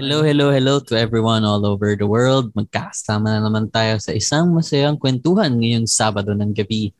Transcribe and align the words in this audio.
Hello, 0.00 0.24
hello, 0.24 0.48
hello 0.48 0.80
to 0.80 0.96
everyone 0.96 1.44
all 1.44 1.68
over 1.68 1.92
the 1.92 2.08
world. 2.08 2.48
Magkakasama 2.56 3.36
na 3.36 3.44
naman 3.44 3.68
tayo 3.68 4.00
sa 4.00 4.16
isang 4.16 4.48
masayang 4.48 4.96
kwentuhan 4.96 5.60
ngayong 5.60 5.84
Sabado 5.84 6.32
ng 6.32 6.56
gabi. 6.56 6.96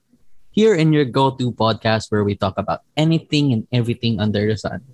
Here 0.52 0.76
in 0.76 0.92
your 0.92 1.08
go-to 1.08 1.48
podcast 1.48 2.12
where 2.12 2.28
we 2.28 2.36
talk 2.36 2.60
about 2.60 2.84
anything 3.00 3.56
and 3.56 3.64
everything 3.72 4.20
under 4.20 4.44
the 4.44 4.52
sun. 4.52 4.84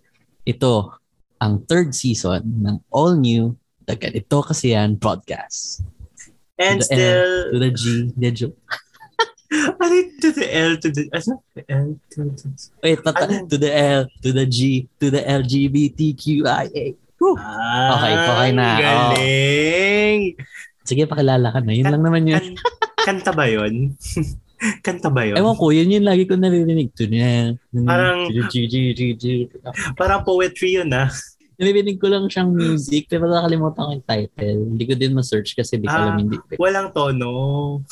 Ito 0.47 0.95
ang 1.43 1.67
third 1.67 1.99
season 1.99 2.47
ng 2.63 2.79
all 2.95 3.19
new 3.19 3.59
The 3.91 3.99
Ganito 3.99 4.39
Kasi 4.39 4.71
Yan 4.71 5.03
podcast. 5.03 5.83
And 6.63 6.79
to 6.79 6.87
the 6.87 6.95
still, 6.95 7.11
L, 7.11 7.51
to 7.51 7.59
the 7.59 7.71
G, 7.75 7.87
the 8.15 8.31
ano 9.51 9.91
yung 9.99 10.11
to 10.23 10.29
the 10.31 10.47
L, 10.55 10.73
to 10.79 10.89
the, 10.95 11.03
ano? 11.11 11.33
L, 11.59 11.89
to 12.15 12.19
the, 12.23 12.51
Wait, 12.87 13.03
Ano? 13.03 13.51
to 13.51 13.57
the 13.59 13.73
L, 13.75 14.07
to 14.23 14.31
the 14.31 14.47
G, 14.47 14.87
to 15.03 15.11
the 15.11 15.27
LGBTQIA. 15.27 17.03
Whew. 17.17 17.35
ah, 17.37 17.97
Okay, 17.97 18.13
okay 18.15 18.51
na. 18.53 18.67
Oh. 18.67 18.79
Galing. 18.79 20.21
Sige, 20.83 21.03
pakilala 21.05 21.49
ka 21.51 21.61
na. 21.61 21.73
Yun 21.73 21.89
lang 21.89 22.03
naman 22.03 22.23
yun. 22.25 22.39
Kan- 22.39 22.59
kanta 23.23 23.33
ba 23.33 23.47
yun? 23.47 23.97
kanta 24.87 25.09
ba 25.09 25.25
yun? 25.25 25.37
Ewan 25.37 25.55
ko, 25.55 25.71
yun 25.71 25.91
yung 25.91 26.05
lagi 26.05 26.25
ko 26.25 26.35
naririnig. 26.35 26.93
Parang- 27.83 28.29
G, 28.51 28.67
G, 28.67 28.93
G, 28.93 29.01
G. 29.15 29.25
Parang 29.95 30.23
poetry 30.23 30.77
yun 30.77 30.93
ah. 30.93 31.09
Naririnig 31.57 31.97
ko 31.97 32.13
lang 32.13 32.29
siyang 32.29 32.53
music, 32.53 33.09
pero 33.09 33.27
nakalimutan 33.27 33.81
ko 33.81 33.93
yung 33.95 34.05
title. 34.05 34.61
Hindi 34.69 34.85
ko 34.85 34.93
din 34.93 35.17
ma-search 35.17 35.57
kasi 35.57 35.81
di 35.81 35.89
ko 35.89 35.97
alam 35.97 36.15
Ah. 36.15 36.21
hindi. 36.21 36.37
Walang 36.57 36.93
tono. 36.93 37.33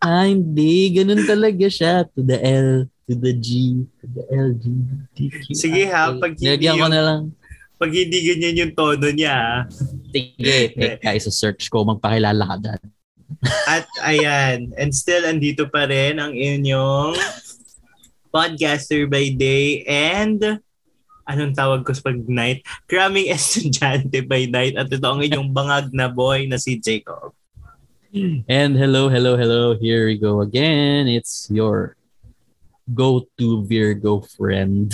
Ah, 0.00 0.28
hindi. 0.28 0.92
Ganun 0.92 1.24
talaga 1.24 1.64
siya. 1.64 2.04
To 2.12 2.20
the 2.20 2.36
L, 2.36 2.84
to 3.08 3.12
the 3.16 3.32
G, 3.32 3.48
to 3.96 4.06
the 4.06 4.22
LGBTQ. 4.28 5.56
Sige 5.56 5.88
ha, 5.88 6.12
pag 6.12 6.36
hindi 6.36 6.44
Lagyan 6.44 6.76
ko 6.76 6.84
yung- 6.84 6.92
na 6.92 7.00
lang. 7.00 7.22
Pag 7.84 7.92
hindi 7.92 8.24
ganyan 8.24 8.60
yung 8.64 8.72
tono 8.72 9.12
niya. 9.12 9.68
Sige, 10.08 10.56
teka, 10.72 11.12
isa-search 11.12 11.68
ko. 11.68 11.84
Magpakilala 11.84 12.40
ka 12.48 12.56
dyan. 12.56 12.82
At 13.76 13.84
ayan, 14.00 14.72
and 14.80 14.88
still 14.96 15.20
andito 15.28 15.68
pa 15.68 15.84
rin 15.84 16.16
ang 16.16 16.32
inyong 16.32 17.12
podcaster 18.32 19.04
by 19.04 19.36
day 19.36 19.84
and 19.84 20.64
anong 21.28 21.52
tawag 21.52 21.84
ko 21.84 21.92
sa 21.92 22.08
pag 22.08 22.24
night? 22.24 22.64
Cramming 22.88 23.28
estudyante 23.28 24.24
by 24.24 24.48
night 24.48 24.80
at 24.80 24.88
ito 24.88 25.04
ang 25.04 25.20
inyong 25.20 25.52
bangag 25.52 25.92
na 25.92 26.08
boy 26.08 26.48
na 26.48 26.56
si 26.56 26.80
Jacob. 26.80 27.36
And 28.48 28.80
hello, 28.80 29.12
hello, 29.12 29.36
hello. 29.36 29.76
Here 29.76 30.08
we 30.08 30.16
go 30.16 30.40
again. 30.40 31.04
It's 31.04 31.52
your 31.52 32.00
go-to 32.88 33.68
Virgo 33.68 34.24
friend 34.24 34.88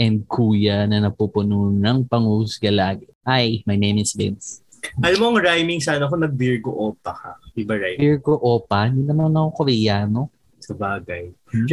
and 0.00 0.24
kuya 0.24 0.88
na 0.88 1.04
napupuno 1.04 1.68
ng 1.68 2.08
panghusga 2.08 2.72
lagi. 2.72 3.04
Hi, 3.28 3.60
my 3.68 3.76
name 3.76 4.00
is 4.00 4.16
Vince. 4.16 4.64
Alam 5.04 5.18
mo 5.20 5.24
ang 5.36 5.44
rhyming 5.44 5.84
sana 5.84 6.08
kung 6.08 6.24
nag-Virgo 6.24 6.72
Opa 6.72 7.12
ka. 7.12 7.32
Diba 7.52 7.76
right? 7.76 8.00
Virgo 8.00 8.40
Opa, 8.40 8.88
hindi 8.88 9.04
naman 9.04 9.36
ako 9.36 9.60
Koreano. 9.60 10.32
Sa 10.56 10.72
bagay. 10.72 11.28
Ang 11.52 11.68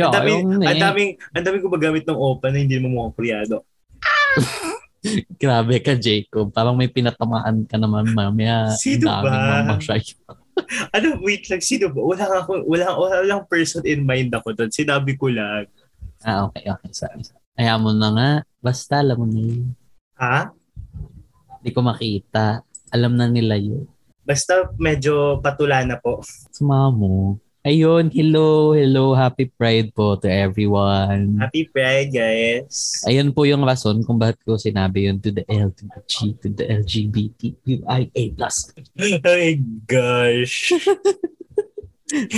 na 0.60 0.68
ang 0.68 0.76
eh. 0.76 0.84
daming, 0.84 1.12
ang 1.32 1.44
daming 1.48 1.64
gumagamit 1.64 2.04
ng 2.04 2.20
Opa 2.20 2.52
na 2.52 2.60
hindi 2.60 2.76
mo 2.84 3.08
mga 3.08 3.16
Koreano. 3.16 3.58
Grabe 5.40 5.80
ka, 5.80 5.96
Jacob. 5.96 6.52
Parang 6.52 6.76
may 6.76 6.92
pinatamaan 6.92 7.64
ka 7.64 7.80
naman 7.80 8.12
mamaya. 8.12 8.76
Sino 8.76 9.08
ba? 9.08 9.72
Ano, 10.90 11.22
wait 11.22 11.46
lang, 11.54 11.62
sino 11.62 11.94
ba? 11.94 12.02
Wala 12.02 12.26
nga 12.26 12.38
ako, 12.42 12.66
wala, 12.66 12.90
wala 12.98 13.22
lang 13.22 13.46
person 13.46 13.86
in 13.86 14.02
mind 14.02 14.34
ako 14.34 14.58
doon. 14.58 14.74
Sinabi 14.74 15.14
ko 15.14 15.30
lang. 15.30 15.70
Ah, 16.26 16.50
okay, 16.50 16.66
okay. 16.66 16.90
Sorry. 16.92 17.22
sorry. 17.22 17.47
Ayaw 17.58 17.82
mo 17.82 17.90
na 17.90 18.10
nga. 18.14 18.30
Basta 18.62 19.02
alam 19.02 19.18
mo 19.18 19.26
na 19.26 19.42
yun. 19.42 19.74
Ha? 20.22 20.54
Hindi 21.58 21.70
ko 21.74 21.82
makita. 21.82 22.62
Alam 22.94 23.18
na 23.18 23.26
nila 23.26 23.58
yun. 23.58 23.90
Basta 24.22 24.70
medyo 24.78 25.42
patula 25.42 25.82
na 25.82 25.98
po. 25.98 26.22
Sumama 26.54 26.94
mo. 26.94 27.42
Ayun, 27.68 28.08
hello, 28.16 28.72
hello, 28.72 29.12
happy 29.12 29.52
Pride 29.52 29.92
po 29.92 30.16
to 30.16 30.32
everyone. 30.32 31.36
Happy 31.36 31.68
Pride, 31.68 32.16
guys. 32.16 33.04
Ayun 33.04 33.36
po 33.36 33.44
yung 33.44 33.66
rason 33.68 34.00
kung 34.08 34.16
bakit 34.16 34.40
ko 34.48 34.56
sinabi 34.56 35.12
yun 35.12 35.20
to 35.20 35.36
the 35.36 35.44
L, 35.52 35.76
to 35.76 35.84
the 35.84 36.00
G, 36.08 36.32
to 36.40 36.48
the 36.48 36.64
LGBTQIA+. 36.64 38.24
Ay, 39.28 39.60
gosh. 39.84 40.72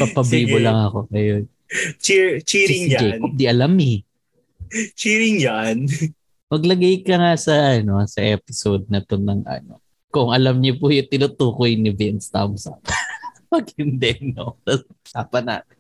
Papabibo 0.02 0.58
Sige. 0.58 0.66
lang 0.66 0.78
ako. 0.90 1.06
Ayun. 1.14 1.46
Cheer, 2.02 2.42
Si, 2.42 2.50
cheering 2.50 2.86
si 2.90 2.94
yan. 2.98 3.02
Jacob, 3.22 3.32
di 3.38 3.46
alam 3.46 3.74
eh. 3.78 4.02
Cheering 5.00 5.38
yan. 5.42 5.78
Maglagay 6.50 7.06
ka 7.06 7.18
nga 7.18 7.34
sa 7.38 7.78
ano 7.78 8.02
sa 8.10 8.22
episode 8.26 8.90
na 8.90 9.02
to 9.06 9.18
ng 9.18 9.46
ano. 9.46 9.82
Kung 10.10 10.34
alam 10.34 10.58
niyo 10.58 10.82
po 10.82 10.90
yung 10.90 11.06
tinutukoy 11.06 11.78
ni 11.78 11.94
Vince 11.94 12.34
thumbs 12.34 12.66
up. 12.66 12.82
Pag 13.54 13.70
hindi, 13.78 14.34
no. 14.34 14.58
Tapos 14.66 14.86
usapan 15.06 15.46
natin. 15.46 15.78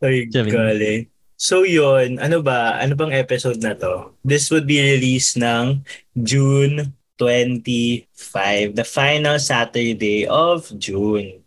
Ay, 0.00 0.28
galing. 0.28 1.08
So 1.40 1.64
yun, 1.64 2.20
ano 2.20 2.44
ba? 2.44 2.76
Ano 2.76 2.92
bang 2.92 3.16
episode 3.16 3.64
na 3.64 3.72
to? 3.72 4.12
This 4.20 4.52
would 4.52 4.68
be 4.68 4.76
released 4.76 5.40
ng 5.40 5.80
June 6.12 6.92
25, 7.16 8.76
the 8.76 8.84
final 8.84 9.40
Saturday 9.40 10.28
of 10.28 10.68
June. 10.76 11.40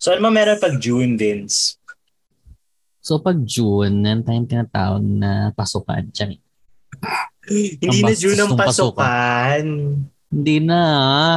So 0.00 0.16
ano 0.16 0.28
ba 0.28 0.32
meron 0.32 0.60
pag 0.60 0.80
June, 0.80 1.20
Vince? 1.20 1.76
So 3.06 3.22
pag 3.22 3.38
June, 3.46 4.02
nan 4.02 4.26
tayong 4.26 4.50
tinatawag 4.50 4.98
na 5.06 5.54
pasukan. 5.54 6.10
Tiyan. 6.10 6.42
Hindi 7.78 8.02
na 8.02 8.14
June 8.18 8.34
ang 8.42 8.58
pasukan. 8.58 9.62
Hindi 10.26 10.56
na. 10.58 10.80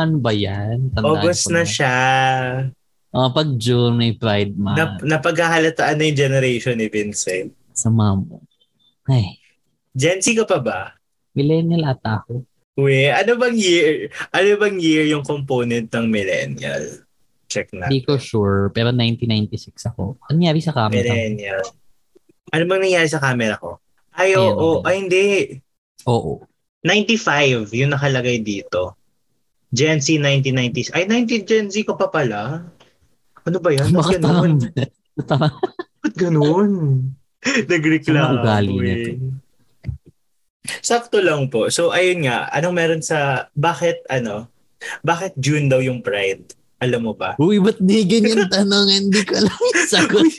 Ano 0.02 0.18
ba 0.18 0.34
yan? 0.34 0.90
Tandaan 0.97 1.22
August 1.22 1.46
ko 1.46 1.53
na 1.53 1.63
siya. 1.69 1.97
Oh, 3.13 3.30
pag 3.30 3.53
June, 3.62 3.94
may 4.02 4.18
Pride 4.18 4.57
Month. 4.57 5.06
Na, 5.06 5.18
napaghahalataan 5.22 6.02
na 6.02 6.09
yung 6.09 6.18
generation 6.18 6.74
ni 6.74 6.90
Vincent. 6.90 7.53
sa 7.80 7.94
mamo. 7.94 8.41
Ay, 9.06 9.38
Gen 9.94 10.19
Z 10.19 10.36
ka 10.41 10.50
pa 10.50 10.59
ba? 10.59 10.80
millennial 11.38 11.96
ata 11.96 12.25
ako. 12.25 12.44
Uy, 12.75 13.07
ano 13.07 13.40
bang 13.40 13.56
year? 13.56 14.12
Ano 14.34 14.50
bang 14.59 14.78
year 14.81 15.06
yung 15.07 15.24
component 15.24 15.88
ng 15.88 16.06
millennial? 16.12 17.07
Check 17.49 17.73
na. 17.73 17.89
Hindi 17.89 18.05
ko 18.05 18.21
sure, 18.21 18.69
pero 18.69 18.93
1996 18.93 19.89
ako. 19.89 20.21
Ano 20.29 20.33
nangyari 20.37 20.61
sa 20.61 20.71
camera? 20.71 21.09
Millennial. 21.09 21.65
Ano 22.53 22.63
bang 22.69 22.81
nangyari 22.85 23.09
sa 23.09 23.17
camera 23.17 23.57
ko? 23.57 23.81
Ay, 24.13 24.37
oo. 24.37 24.79
okay. 24.79 24.85
Ay, 24.85 24.95
hindi. 25.01 25.25
Oo. 26.05 26.45
95 26.85 27.73
yung 27.73 27.91
nakalagay 27.91 28.39
dito. 28.45 28.95
Gen 29.73 30.01
Z 30.01 30.17
1990s. 30.21 30.93
Ay, 30.93 31.09
90 31.09 31.49
Gen 31.49 31.67
Z 31.73 31.81
ko 31.85 31.97
pa 31.97 32.09
pala. 32.09 32.69
Ano 33.45 33.57
ba 33.57 33.69
yan? 33.73 33.89
Ba't 33.93 34.13
ganun? 34.17 34.53
Ba't 36.01 36.15
ganun? 36.17 36.71
Nag-reklamo. 37.71 38.45
Ano 38.45 38.81
eh. 38.85 39.17
Sakto 40.85 41.17
lang 41.23 41.49
po. 41.49 41.73
So, 41.73 41.89
ayun 41.89 42.29
nga. 42.29 42.49
Anong 42.53 42.75
meron 42.75 43.03
sa... 43.03 43.49
Bakit, 43.57 44.09
ano? 44.09 44.49
Bakit 45.01 45.38
June 45.39 45.65
daw 45.65 45.81
yung 45.81 46.05
Pride? 46.05 46.53
Alam 46.79 47.12
mo 47.12 47.13
ba? 47.13 47.35
Uy, 47.35 47.59
ba't 47.59 47.75
di 47.79 48.07
ganyan 48.07 48.47
tanong? 48.47 48.88
Hindi 48.88 49.22
ko 49.28 49.35
alam 49.35 49.51
yung 49.51 49.88
sagot. 49.88 50.31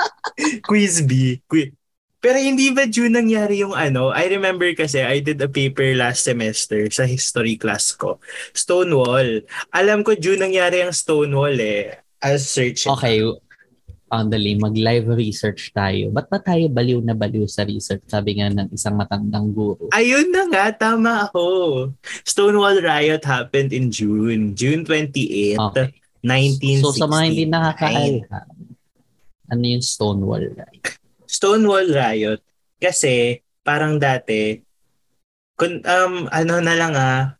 Quiz 0.68 1.04
B. 1.04 1.40
Qui- 1.44 1.72
Pero 2.24 2.40
hindi 2.40 2.72
ba 2.72 2.88
June 2.88 3.12
nangyari 3.12 3.60
yung 3.60 3.76
ano? 3.76 4.08
I 4.08 4.32
remember 4.32 4.64
kasi 4.72 5.04
I 5.04 5.20
did 5.20 5.36
a 5.44 5.48
paper 5.48 5.92
last 5.92 6.24
semester 6.24 6.88
sa 6.88 7.04
history 7.04 7.60
class 7.60 7.92
ko. 7.92 8.16
Stonewall. 8.56 9.44
Alam 9.76 10.00
ko 10.00 10.16
June 10.16 10.40
nangyari 10.40 10.80
ang 10.80 10.96
Stonewall 10.96 11.52
eh. 11.60 12.00
I'll 12.24 12.40
search 12.40 12.88
it. 12.88 12.92
Okay, 12.96 13.20
Andali, 14.14 14.54
mag-live 14.54 15.10
research 15.18 15.74
tayo. 15.74 16.14
Ba't 16.14 16.30
ba 16.30 16.38
tayo 16.38 16.70
baliw 16.70 17.02
na 17.02 17.18
baliw 17.18 17.50
sa 17.50 17.66
research? 17.66 18.06
Sabi 18.06 18.38
nga 18.38 18.46
ng 18.52 18.70
isang 18.70 18.94
matandang 18.94 19.50
guru. 19.50 19.90
Ayun 19.90 20.30
na 20.30 20.46
nga, 20.46 20.70
tama 20.70 21.26
ako. 21.26 21.42
Stonewall 22.22 22.78
Riot 22.78 23.26
happened 23.26 23.74
in 23.74 23.90
June. 23.90 24.54
June 24.54 24.86
28, 24.86 25.58
Okay. 25.58 25.88
1969. 26.24 26.80
So 26.80 26.90
sa 26.96 27.06
mga 27.10 27.22
hindi 27.28 27.44
nakakaalam, 27.44 28.48
ano 29.52 29.64
yung 29.68 29.84
Stonewall 29.84 30.46
Riot? 30.56 30.84
Stonewall 31.28 31.88
Riot 31.92 32.40
kasi 32.80 33.44
parang 33.60 34.00
dati 34.00 34.60
kun, 35.56 35.84
um 35.84 36.26
ano 36.32 36.54
na 36.64 36.74
lang 36.74 36.94
ah 36.96 37.36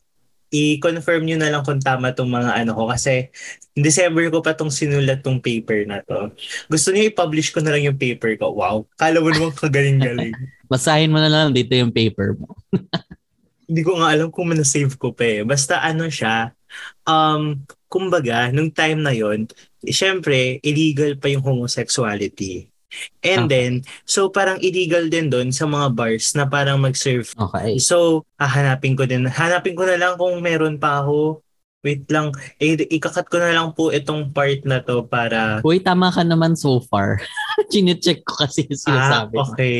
i-confirm 0.55 1.27
nyo 1.27 1.37
na 1.43 1.51
lang 1.51 1.67
kung 1.67 1.83
tama 1.83 2.15
tong 2.15 2.31
mga 2.31 2.62
ano 2.62 2.79
ko 2.79 2.87
kasi 2.87 3.27
in 3.75 3.83
December 3.83 4.31
ko 4.31 4.39
pa 4.39 4.55
tong 4.55 4.71
sinulat 4.71 5.19
tong 5.27 5.43
paper 5.43 5.83
na 5.83 5.99
to. 6.06 6.31
Gusto 6.71 6.95
niyo 6.95 7.11
i-publish 7.11 7.51
ko 7.51 7.59
na 7.59 7.75
lang 7.75 7.91
yung 7.91 7.99
paper 7.99 8.39
ko. 8.39 8.55
Wow, 8.55 8.87
kala 8.95 9.19
mo 9.19 9.35
naman 9.35 9.51
kagaling-galing. 9.51 10.35
Basahin 10.71 11.11
mo 11.11 11.19
na 11.19 11.27
lang 11.27 11.51
dito 11.51 11.75
yung 11.75 11.91
paper 11.91 12.39
mo. 12.39 12.55
Hindi 13.69 13.83
ko 13.83 13.99
nga 13.99 14.15
alam 14.15 14.31
kung 14.31 14.55
na-save 14.55 14.95
ko 14.95 15.11
pa 15.11 15.25
eh. 15.27 15.43
Basta 15.43 15.83
ano 15.83 16.06
siya, 16.06 16.55
um, 17.03 17.59
kumbaga, 17.91 18.53
nung 18.55 18.71
time 18.71 19.01
na 19.01 19.11
yon 19.11 19.51
syempre, 19.89 20.61
illegal 20.62 21.17
pa 21.19 21.33
yung 21.33 21.43
homosexuality. 21.43 22.74
And 23.20 23.46
Okay. 23.46 23.50
then, 23.50 23.73
so 24.05 24.29
parang 24.29 24.61
illegal 24.61 25.06
din 25.06 25.29
doon 25.29 25.50
sa 25.50 25.64
mga 25.64 25.93
bars 25.93 26.32
na 26.32 26.44
parang 26.44 26.79
mag-serve. 26.79 27.29
Okay. 27.31 27.79
So, 27.79 28.23
hahanapin 28.37 28.94
ko 28.94 29.05
din. 29.05 29.25
Hanapin 29.25 29.75
ko 29.75 29.85
na 29.85 29.96
lang 29.96 30.14
kung 30.14 30.38
meron 30.38 30.76
pa 30.76 31.00
ako. 31.00 31.41
Wait 31.81 32.08
lang. 32.08 32.32
Eh, 32.56 32.81
ikakat 32.81 33.29
ko 33.29 33.37
na 33.37 33.52
lang 33.52 33.76
po 33.76 33.93
itong 33.93 34.32
part 34.32 34.64
na 34.64 34.81
to 34.81 35.05
para... 35.05 35.61
Uy, 35.61 35.76
tama 35.79 36.08
ka 36.08 36.25
naman 36.25 36.56
so 36.56 36.81
far. 36.81 37.20
Chine-check 37.70 38.25
ko 38.25 38.41
kasi 38.41 38.64
yung 38.64 38.81
Ah, 38.88 39.29
sinasabi. 39.29 39.35
mo. 39.37 39.44
okay. 39.46 39.76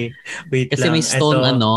Wait 0.53 0.69
Kasi 0.69 0.85
lang. 0.85 0.93
may 0.93 1.01
stone 1.01 1.41
Ito. 1.41 1.49
ano. 1.57 1.71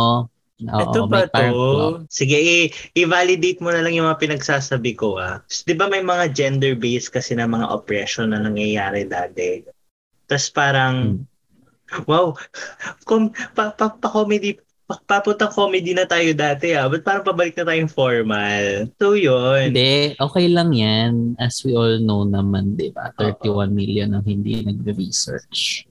Oo, 0.57 0.81
Ito 0.83 0.99
ba 1.05 1.29
to? 1.29 2.09
Sige, 2.09 2.33
i- 2.33 2.73
i-validate 2.97 3.61
mo 3.61 3.69
na 3.69 3.79
lang 3.79 3.93
yung 3.93 4.09
mga 4.09 4.19
pinagsasabi 4.19 4.97
ko 4.97 5.15
ah. 5.15 5.39
Di 5.47 5.77
ba 5.77 5.85
may 5.85 6.01
mga 6.01 6.33
gender-based 6.33 7.13
kasi 7.13 7.31
na 7.31 7.45
mga 7.45 7.69
oppression 7.69 8.33
na 8.33 8.41
nangyayari 8.41 9.05
dati? 9.05 9.61
Tapos 10.27 10.47
parang, 10.51 11.23
wow, 12.05 12.35
kom, 13.07 13.31
pa, 13.55 13.71
pa, 13.71 13.89
pa 13.95 14.07
comedy, 14.11 14.59
pa, 14.87 14.99
papuntang 15.03 15.51
comedy 15.51 15.91
na 15.91 16.07
tayo 16.07 16.31
dati 16.31 16.71
ah. 16.71 16.87
Ba't 16.87 17.03
parang 17.03 17.27
pabalik 17.27 17.55
na 17.59 17.67
tayong 17.67 17.91
formal? 17.91 18.87
So 18.95 19.19
yun. 19.19 19.75
Hindi, 19.75 20.15
okay 20.15 20.47
lang 20.47 20.71
yan. 20.71 21.35
As 21.39 21.59
we 21.67 21.75
all 21.75 21.99
know 21.99 22.23
naman, 22.23 22.79
di 22.79 22.91
ba? 22.95 23.11
31 23.19 23.75
million 23.75 24.15
ang 24.15 24.23
hindi 24.23 24.63
nag-research. 24.63 25.87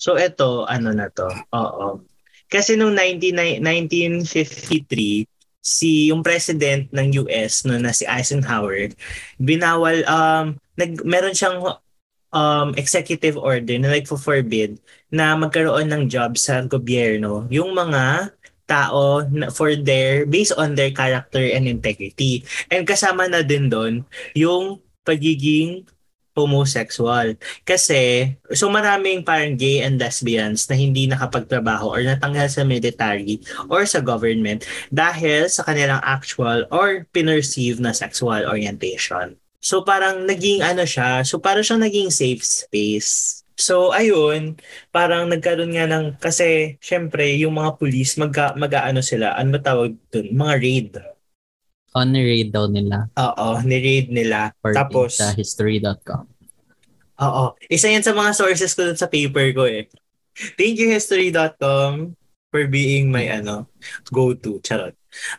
So 0.00 0.16
ito, 0.16 0.64
ano 0.64 0.96
na 0.96 1.12
to? 1.12 1.28
Oo. 1.52 2.00
Kasi 2.48 2.80
nung 2.80 2.96
19, 2.96 3.60
1953, 3.60 5.28
si 5.58 6.08
yung 6.08 6.24
president 6.24 6.88
ng 6.96 7.28
US 7.28 7.68
no 7.68 7.76
na 7.76 7.92
si 7.92 8.08
Eisenhower 8.08 8.88
binawal 9.36 10.00
um 10.08 10.56
nag 10.80 11.02
meron 11.04 11.36
siyang 11.36 11.60
um 12.32 12.76
executive 12.76 13.40
order 13.40 13.76
na 13.80 13.96
nagfo-forbid 13.96 14.76
na 15.08 15.32
magkaroon 15.36 15.88
ng 15.88 16.02
job 16.12 16.36
sa 16.36 16.60
gobyerno 16.64 17.48
yung 17.48 17.72
mga 17.72 18.32
tao 18.68 19.24
na 19.32 19.48
for 19.48 19.72
their 19.72 20.28
based 20.28 20.52
on 20.60 20.76
their 20.76 20.92
character 20.92 21.40
and 21.40 21.64
integrity 21.64 22.44
and 22.68 22.84
kasama 22.84 23.24
na 23.24 23.40
din 23.40 23.72
doon 23.72 24.04
yung 24.36 24.76
pagiging 25.08 25.88
homosexual 26.36 27.34
kasi 27.66 28.30
so 28.54 28.70
maraming 28.70 29.24
parang 29.26 29.58
gay 29.58 29.82
and 29.82 29.98
lesbians 29.98 30.68
na 30.70 30.78
hindi 30.78 31.10
nakapagtrabaho 31.10 31.90
or 31.90 32.04
natanggal 32.04 32.46
sa 32.46 32.62
military 32.62 33.42
or 33.66 33.82
sa 33.88 33.98
government 33.98 34.62
dahil 34.92 35.50
sa 35.50 35.66
kanilang 35.66 35.98
actual 36.04 36.62
or 36.70 37.08
pinerceive 37.10 37.82
na 37.82 37.90
sexual 37.90 38.46
orientation. 38.46 39.34
So 39.58 39.82
parang 39.82 40.24
naging 40.24 40.62
ano 40.62 40.86
siya, 40.86 41.26
so 41.26 41.42
parang 41.42 41.66
siyang 41.66 41.82
naging 41.82 42.10
safe 42.14 42.42
space. 42.46 43.42
So 43.58 43.90
ayun, 43.90 44.54
parang 44.94 45.26
nagkaroon 45.26 45.74
nga 45.74 45.90
ng 45.90 46.14
kasi 46.22 46.78
syempre 46.78 47.34
yung 47.42 47.58
mga 47.58 47.74
police 47.74 48.14
magka 48.14 48.54
mag-aano 48.54 49.02
sila, 49.02 49.34
ano 49.34 49.58
tawag 49.58 49.98
dun? 50.14 50.30
Mga 50.30 50.54
raid. 50.62 50.90
On 51.98 52.06
raid 52.14 52.54
daw 52.54 52.70
nila. 52.70 53.10
Oo, 53.18 53.58
ni-raid 53.66 54.14
nila. 54.14 54.54
Or 54.62 54.70
Tapos 54.76 55.18
sa 55.18 55.34
history.com. 55.34 56.30
Oo. 57.18 57.58
Isa 57.66 57.90
yan 57.90 58.06
sa 58.06 58.14
mga 58.14 58.30
sources 58.38 58.78
ko 58.78 58.86
dun 58.86 58.98
sa 58.98 59.10
paper 59.10 59.50
ko 59.50 59.66
eh. 59.66 59.90
Thank 60.54 60.78
you 60.78 60.86
history.com 60.94 62.14
for 62.54 62.62
being 62.70 63.10
my 63.10 63.26
ano 63.26 63.66
go-to. 64.14 64.62
Charot. 64.62 64.97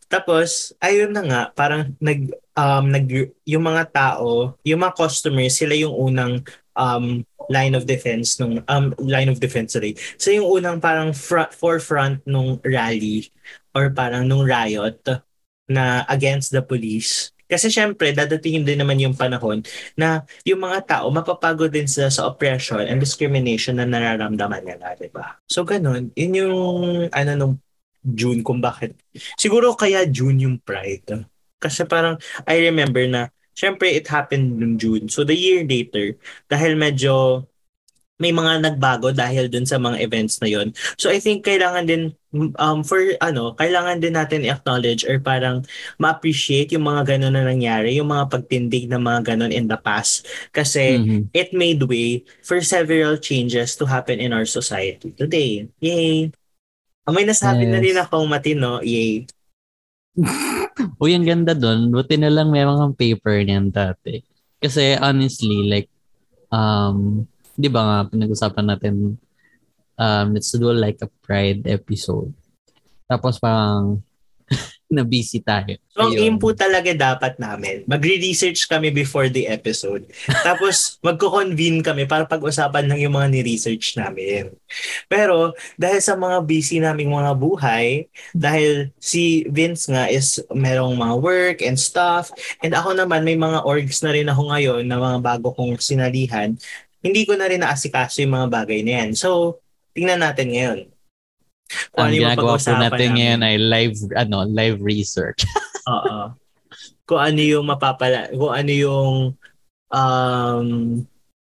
Tapos, 0.10 0.74
ayun 0.82 1.14
na 1.14 1.24
nga, 1.26 1.42
parang 1.54 1.94
nag, 2.02 2.34
um, 2.58 2.86
nag, 2.90 3.08
yung 3.46 3.64
mga 3.66 3.84
tao, 3.94 4.58
yung 4.66 4.82
mga 4.82 4.96
customers, 4.98 5.56
sila 5.58 5.74
yung 5.78 5.94
unang 5.94 6.44
um, 6.80 7.24
line 7.50 7.74
of 7.74 7.90
defense 7.90 8.38
nung 8.38 8.62
um, 8.70 8.94
line 9.02 9.28
of 9.28 9.42
defense 9.42 9.74
sorry. 9.74 9.98
So 10.22 10.30
yung 10.30 10.46
unang 10.46 10.78
parang 10.80 11.12
front, 11.12 11.52
forefront 11.52 12.22
nung 12.30 12.62
rally 12.62 13.34
or 13.74 13.90
parang 13.90 14.30
nung 14.30 14.46
riot 14.46 15.02
na 15.66 16.06
against 16.08 16.54
the 16.54 16.62
police. 16.62 17.34
Kasi 17.50 17.74
syempre, 17.74 18.14
dadatingin 18.14 18.62
din 18.62 18.78
naman 18.78 19.02
yung 19.02 19.18
panahon 19.18 19.66
na 19.98 20.22
yung 20.46 20.62
mga 20.62 20.86
tao 20.86 21.10
mapapagod 21.10 21.74
din 21.74 21.90
sila 21.90 22.14
sa 22.14 22.30
oppression 22.30 22.86
and 22.86 23.02
discrimination 23.02 23.82
na 23.82 23.90
nararamdaman 23.90 24.62
nila, 24.62 24.94
di 24.94 25.10
ba? 25.10 25.42
So 25.50 25.66
ganun, 25.66 26.14
yun 26.14 26.34
yung 26.38 26.58
ano 27.10 27.32
nung 27.34 27.56
June 28.04 28.42
kung 28.44 28.64
bakit. 28.64 28.96
Siguro 29.36 29.76
kaya 29.76 30.08
June 30.08 30.40
yung 30.40 30.58
Pride. 30.64 31.26
Kasi 31.60 31.84
parang 31.84 32.16
I 32.48 32.64
remember 32.64 33.04
na 33.08 33.28
syempre 33.52 33.92
it 33.92 34.08
happened 34.08 34.56
nung 34.56 34.80
June. 34.80 35.12
So 35.12 35.28
the 35.28 35.36
year 35.36 35.68
later, 35.68 36.16
dahil 36.48 36.80
medyo 36.80 37.44
may 38.20 38.36
mga 38.36 38.60
nagbago 38.60 39.16
dahil 39.16 39.48
dun 39.48 39.64
sa 39.64 39.80
mga 39.80 40.04
events 40.04 40.44
na 40.44 40.52
yon. 40.52 40.76
So 41.00 41.08
I 41.08 41.24
think 41.24 41.48
kailangan 41.48 41.88
din 41.88 42.12
um 42.60 42.84
for 42.84 43.00
ano, 43.24 43.56
kailangan 43.56 44.04
din 44.04 44.12
natin 44.12 44.44
i-acknowledge 44.44 45.08
or 45.08 45.24
parang 45.24 45.64
ma-appreciate 45.96 46.76
yung 46.76 46.84
mga 46.84 47.16
ganun 47.16 47.32
na 47.40 47.48
nangyari, 47.48 47.96
yung 47.96 48.12
mga 48.12 48.28
pagtindig 48.28 48.92
ng 48.92 49.00
mga 49.00 49.34
ganun 49.34 49.56
in 49.56 49.72
the 49.72 49.80
past 49.80 50.28
kasi 50.52 51.00
Mhm. 51.00 51.32
it 51.32 51.56
made 51.56 51.80
way 51.88 52.20
for 52.44 52.60
several 52.60 53.16
changes 53.16 53.80
to 53.80 53.88
happen 53.88 54.20
in 54.20 54.36
our 54.36 54.46
society 54.46 55.16
today. 55.16 55.72
Yay! 55.80 56.36
Ah, 57.10 57.14
May 57.14 57.26
nasabi 57.26 57.66
na 57.66 57.82
Yes. 57.82 57.86
rin 57.90 57.98
akong 57.98 58.28
matino, 58.30 58.80
yay. 58.86 59.26
Uy, 61.02 61.18
ang 61.18 61.26
ganda 61.26 61.58
doon. 61.58 61.90
Buti 61.90 62.16
na 62.22 62.30
lang 62.30 62.54
may 62.54 62.62
mga 62.62 62.94
paper 62.94 63.42
niyan 63.42 63.74
dati. 63.74 64.22
Kasi 64.62 64.94
honestly, 65.00 65.66
like, 65.66 65.90
um, 66.54 67.26
di 67.58 67.68
ba 67.68 67.82
nga, 67.82 67.98
pinag-usapan 68.08 68.66
natin, 68.70 69.18
um, 69.98 70.26
let's 70.36 70.54
do 70.54 70.70
like 70.70 71.02
a 71.02 71.10
pride 71.26 71.66
episode. 71.66 72.30
Tapos 73.10 73.42
parang, 73.42 74.06
na-busy 74.90 75.40
tayo. 75.40 75.78
So 75.94 76.10
ang 76.10 76.18
aim 76.18 76.36
po 76.42 76.52
talaga 76.58 76.90
dapat 76.98 77.38
namin, 77.38 77.86
magre-research 77.86 78.66
kami 78.66 78.90
before 78.90 79.30
the 79.30 79.46
episode. 79.46 80.10
Tapos 80.48 80.98
magko-convene 81.06 81.86
kami 81.86 82.10
para 82.10 82.26
pag-usapan 82.26 82.90
lang 82.90 83.00
yung 83.00 83.14
mga 83.14 83.30
ni-research 83.30 83.96
namin. 84.02 84.50
Pero 85.06 85.54
dahil 85.78 86.02
sa 86.02 86.18
mga 86.18 86.42
busy 86.42 86.82
naming 86.82 87.14
mga 87.14 87.38
buhay, 87.38 88.10
dahil 88.34 88.90
si 88.98 89.46
Vince 89.54 89.94
nga 89.94 90.10
is 90.10 90.42
merong 90.50 90.98
mga 90.98 91.16
work 91.22 91.58
and 91.62 91.78
stuff, 91.78 92.34
and 92.66 92.74
ako 92.74 92.98
naman 92.98 93.22
may 93.22 93.38
mga 93.38 93.62
orgs 93.62 94.02
na 94.02 94.12
rin 94.12 94.26
ako 94.26 94.50
ngayon 94.50 94.84
na 94.90 94.98
mga 94.98 95.18
bago 95.22 95.54
kong 95.54 95.78
sinalihan, 95.78 96.58
hindi 97.00 97.24
ko 97.24 97.38
na 97.38 97.48
rin 97.48 97.62
naasikaso 97.62 98.20
yung 98.26 98.36
mga 98.36 98.48
bagay 98.52 98.82
na 98.84 98.92
yan. 99.06 99.10
So, 99.16 99.62
tingnan 99.94 100.20
natin 100.26 100.52
ngayon. 100.52 100.80
Kung 101.94 102.06
Ang 102.06 102.12
ano 102.12 102.18
ginagawa 102.18 102.54
po 102.58 102.72
natin 102.74 103.10
ngayon 103.16 103.42
ay 103.46 103.56
live, 103.58 103.98
ano, 104.18 104.38
live 104.46 104.78
research. 104.82 105.46
Oo. 105.94 106.34
Kung 107.06 107.22
ano 107.22 107.42
yung 107.42 107.66
mapapala, 107.66 108.30
kung 108.34 108.54
ano 108.54 108.72
yung 108.74 109.14
um, 109.90 110.68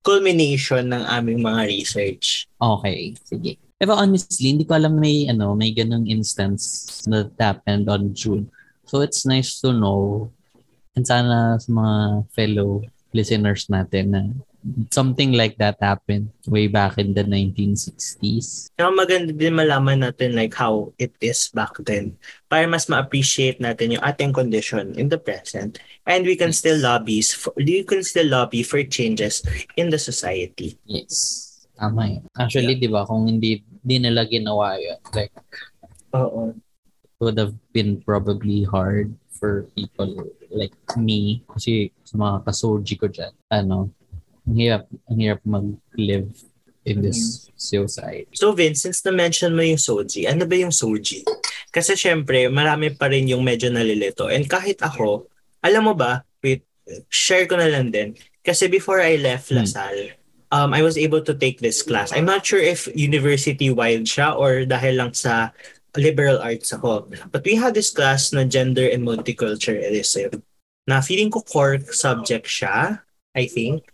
culmination 0.04 0.88
ng 0.88 1.04
aming 1.04 1.44
mga 1.44 1.62
research. 1.68 2.48
Okay, 2.56 3.16
sige. 3.28 3.60
Pero 3.78 3.94
honestly, 3.94 4.56
hindi 4.56 4.64
ko 4.64 4.80
alam 4.80 4.98
may 4.98 5.28
ano, 5.28 5.54
may 5.54 5.76
ganung 5.76 6.08
instance 6.08 7.04
that 7.06 7.30
happened 7.38 7.92
on 7.92 8.16
June. 8.16 8.50
So 8.88 9.04
it's 9.04 9.28
nice 9.28 9.60
to 9.62 9.76
know 9.76 10.32
and 10.98 11.06
sana 11.06 11.62
sa 11.62 11.70
mga 11.70 11.96
fellow 12.34 12.82
listeners 13.14 13.70
natin 13.70 14.06
na 14.10 14.22
something 14.92 15.32
like 15.34 15.58
that 15.58 15.78
happened 15.80 16.30
way 16.48 16.68
back 16.68 16.98
in 16.98 17.14
the 17.14 17.24
1960s. 17.24 18.74
Kaya 18.76 18.92
maganda 18.92 19.32
din 19.32 19.56
malaman 19.56 20.04
natin 20.04 20.36
like 20.36 20.54
how 20.54 20.92
it 20.98 21.14
is 21.22 21.50
back 21.54 21.74
then 21.86 22.18
para 22.52 22.68
mas 22.68 22.90
ma-appreciate 22.92 23.60
natin 23.60 23.96
yung 23.96 24.04
ating 24.04 24.34
condition 24.34 24.92
in 25.00 25.08
the 25.08 25.20
present 25.20 25.80
and 26.06 26.26
we 26.26 26.36
can 26.36 26.52
still 26.52 26.78
lobby 26.80 27.22
for, 27.22 27.54
we 27.56 27.84
can 27.84 28.04
still 28.04 28.28
lobby 28.28 28.64
for 28.64 28.82
changes 28.84 29.44
in 29.76 29.90
the 29.90 30.00
society. 30.00 30.76
Yes. 30.86 31.46
Tama 31.78 32.10
yun. 32.10 32.24
Actually, 32.34 32.74
di 32.82 32.90
ba, 32.90 33.06
kung 33.06 33.30
hindi, 33.30 33.62
di 33.62 34.02
nila 34.02 34.26
ginawa 34.26 34.82
yun, 34.82 34.98
like, 35.14 35.30
Oo. 36.18 36.58
would 37.22 37.38
have 37.38 37.54
been 37.70 38.02
probably 38.02 38.66
hard 38.66 39.14
for 39.30 39.70
people 39.78 40.26
like 40.50 40.74
me 40.98 41.46
kasi 41.46 41.94
sa 42.02 42.18
mga 42.18 42.36
kasoji 42.50 42.94
ko 42.98 43.06
dyan, 43.06 43.34
ano, 43.54 43.94
ang 44.48 44.56
hirap, 44.56 44.84
ang 45.12 45.18
hirap 45.20 45.42
mag-live 45.44 46.32
in 46.88 47.04
this 47.04 47.52
society. 47.60 48.32
So 48.32 48.56
Vince, 48.56 48.88
since 48.88 49.04
na-mention 49.04 49.52
mo 49.52 49.60
yung 49.60 49.80
soji, 49.80 50.24
ano 50.24 50.48
ba 50.48 50.56
yung 50.56 50.72
soji? 50.72 51.28
Kasi 51.68 52.00
syempre, 52.00 52.48
marami 52.48 52.96
pa 52.96 53.12
rin 53.12 53.28
yung 53.28 53.44
medyo 53.44 53.68
nalilito. 53.68 54.32
And 54.32 54.48
kahit 54.48 54.80
ako, 54.80 55.28
alam 55.60 55.84
mo 55.84 55.94
ba, 55.94 56.24
wait, 56.40 56.64
share 57.12 57.44
ko 57.44 57.60
na 57.60 57.68
lang 57.68 57.92
din. 57.92 58.16
Kasi 58.40 58.72
before 58.72 59.04
I 59.04 59.20
left 59.20 59.52
Hmm. 59.52 59.60
LaSalle, 59.60 60.16
um, 60.56 60.72
I 60.72 60.80
was 60.80 60.96
able 60.96 61.20
to 61.28 61.36
take 61.36 61.60
this 61.60 61.84
class. 61.84 62.16
I'm 62.16 62.24
not 62.26 62.48
sure 62.48 62.64
if 62.64 62.88
university-wide 62.96 64.08
siya 64.08 64.40
or 64.40 64.64
dahil 64.64 64.96
lang 64.96 65.12
sa 65.12 65.52
liberal 66.00 66.40
arts 66.40 66.72
ako. 66.72 67.12
But 67.36 67.44
we 67.44 67.60
had 67.60 67.76
this 67.76 67.92
class 67.92 68.32
na 68.32 68.48
gender 68.48 68.88
and 68.88 69.04
multiculturalism 69.04 70.40
na 70.88 71.04
feeling 71.04 71.28
ko 71.28 71.44
core 71.44 71.84
subject 71.92 72.48
siya, 72.48 73.04
I 73.36 73.44
think, 73.52 73.92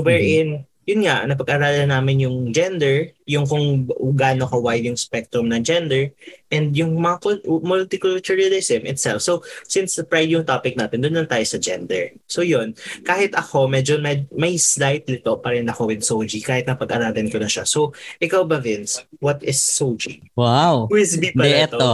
wherein 0.00 0.68
yun 0.88 1.04
nga, 1.04 1.20
napag-aralan 1.28 1.92
namin 1.92 2.24
yung 2.24 2.48
gender, 2.48 3.12
yung 3.28 3.44
kung 3.44 3.84
gaano 4.16 4.48
ka-wide 4.48 4.88
yung 4.88 4.96
spectrum 4.96 5.44
ng 5.52 5.60
gender, 5.60 6.08
and 6.48 6.72
yung 6.72 6.96
mga 6.96 7.44
multiculturalism 7.44 8.88
itself. 8.88 9.20
So, 9.20 9.44
since 9.68 10.00
pride 10.08 10.32
yung 10.32 10.48
topic 10.48 10.80
natin, 10.80 11.04
doon 11.04 11.20
lang 11.20 11.28
tayo 11.28 11.44
sa 11.44 11.60
gender. 11.60 12.16
So, 12.24 12.40
yun. 12.40 12.72
Kahit 13.04 13.36
ako, 13.36 13.68
medyo 13.68 14.00
may, 14.00 14.24
may 14.32 14.56
slight 14.56 15.04
lito 15.04 15.36
pa 15.44 15.52
rin 15.52 15.68
ako 15.68 15.92
with 15.92 16.00
Soji, 16.00 16.40
kahit 16.40 16.64
napag-aralan 16.64 17.28
ko 17.28 17.36
na 17.36 17.52
siya. 17.52 17.68
So, 17.68 17.92
ikaw 18.16 18.48
ba, 18.48 18.56
Vince? 18.56 19.04
What 19.20 19.44
is 19.44 19.60
Soji? 19.60 20.24
Wow. 20.32 20.88
Quiz 20.88 21.20
B 21.20 21.36
pala 21.36 21.68
to. 21.68 21.76
eto. 21.76 21.92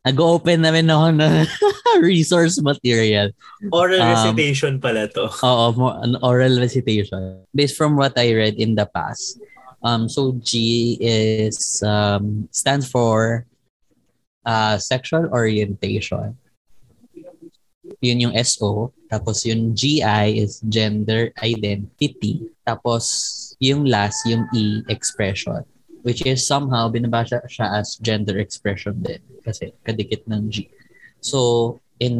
Nag-open 0.00 0.64
namin 0.64 0.88
ako 0.88 1.06
ng 1.12 1.34
resource 2.00 2.56
material. 2.64 3.28
Oral 3.68 4.00
Um, 4.00 4.08
recitation 4.16 4.80
pala 4.80 5.04
to. 5.12 5.28
Oo, 5.44 5.92
an 6.00 6.16
oral 6.24 6.56
recitation. 6.56 7.44
Based 7.52 7.76
from 7.76 8.00
what 8.00 8.16
I 8.16 8.32
read 8.32 8.56
in 8.56 8.74
the 8.74 8.88
past, 8.88 9.36
um, 9.84 10.08
so 10.08 10.40
G 10.40 10.96
is 11.00 11.84
um, 11.84 12.48
stands 12.48 12.88
for 12.88 13.44
uh, 14.48 14.80
sexual 14.80 15.28
orientation. 15.36 16.32
Yun 18.00 18.32
yung 18.32 18.34
SO. 18.40 18.96
Tapos 19.12 19.44
yung 19.44 19.76
GI 19.76 20.40
is 20.40 20.64
gender 20.64 21.28
identity. 21.44 22.48
Tapos 22.64 23.04
yung 23.60 23.84
last, 23.84 24.24
yung 24.24 24.48
E, 24.56 24.80
expression. 24.88 25.60
Which 26.00 26.24
is 26.24 26.48
somehow 26.48 26.88
binabasa 26.88 27.44
siya 27.44 27.76
as 27.76 28.00
gender 28.00 28.40
expression 28.40 28.96
din. 29.04 29.20
Kasi 29.44 29.72
kadikit 29.84 30.24
ng 30.28 30.48
G. 30.48 30.68
So, 31.20 31.76
in 32.00 32.16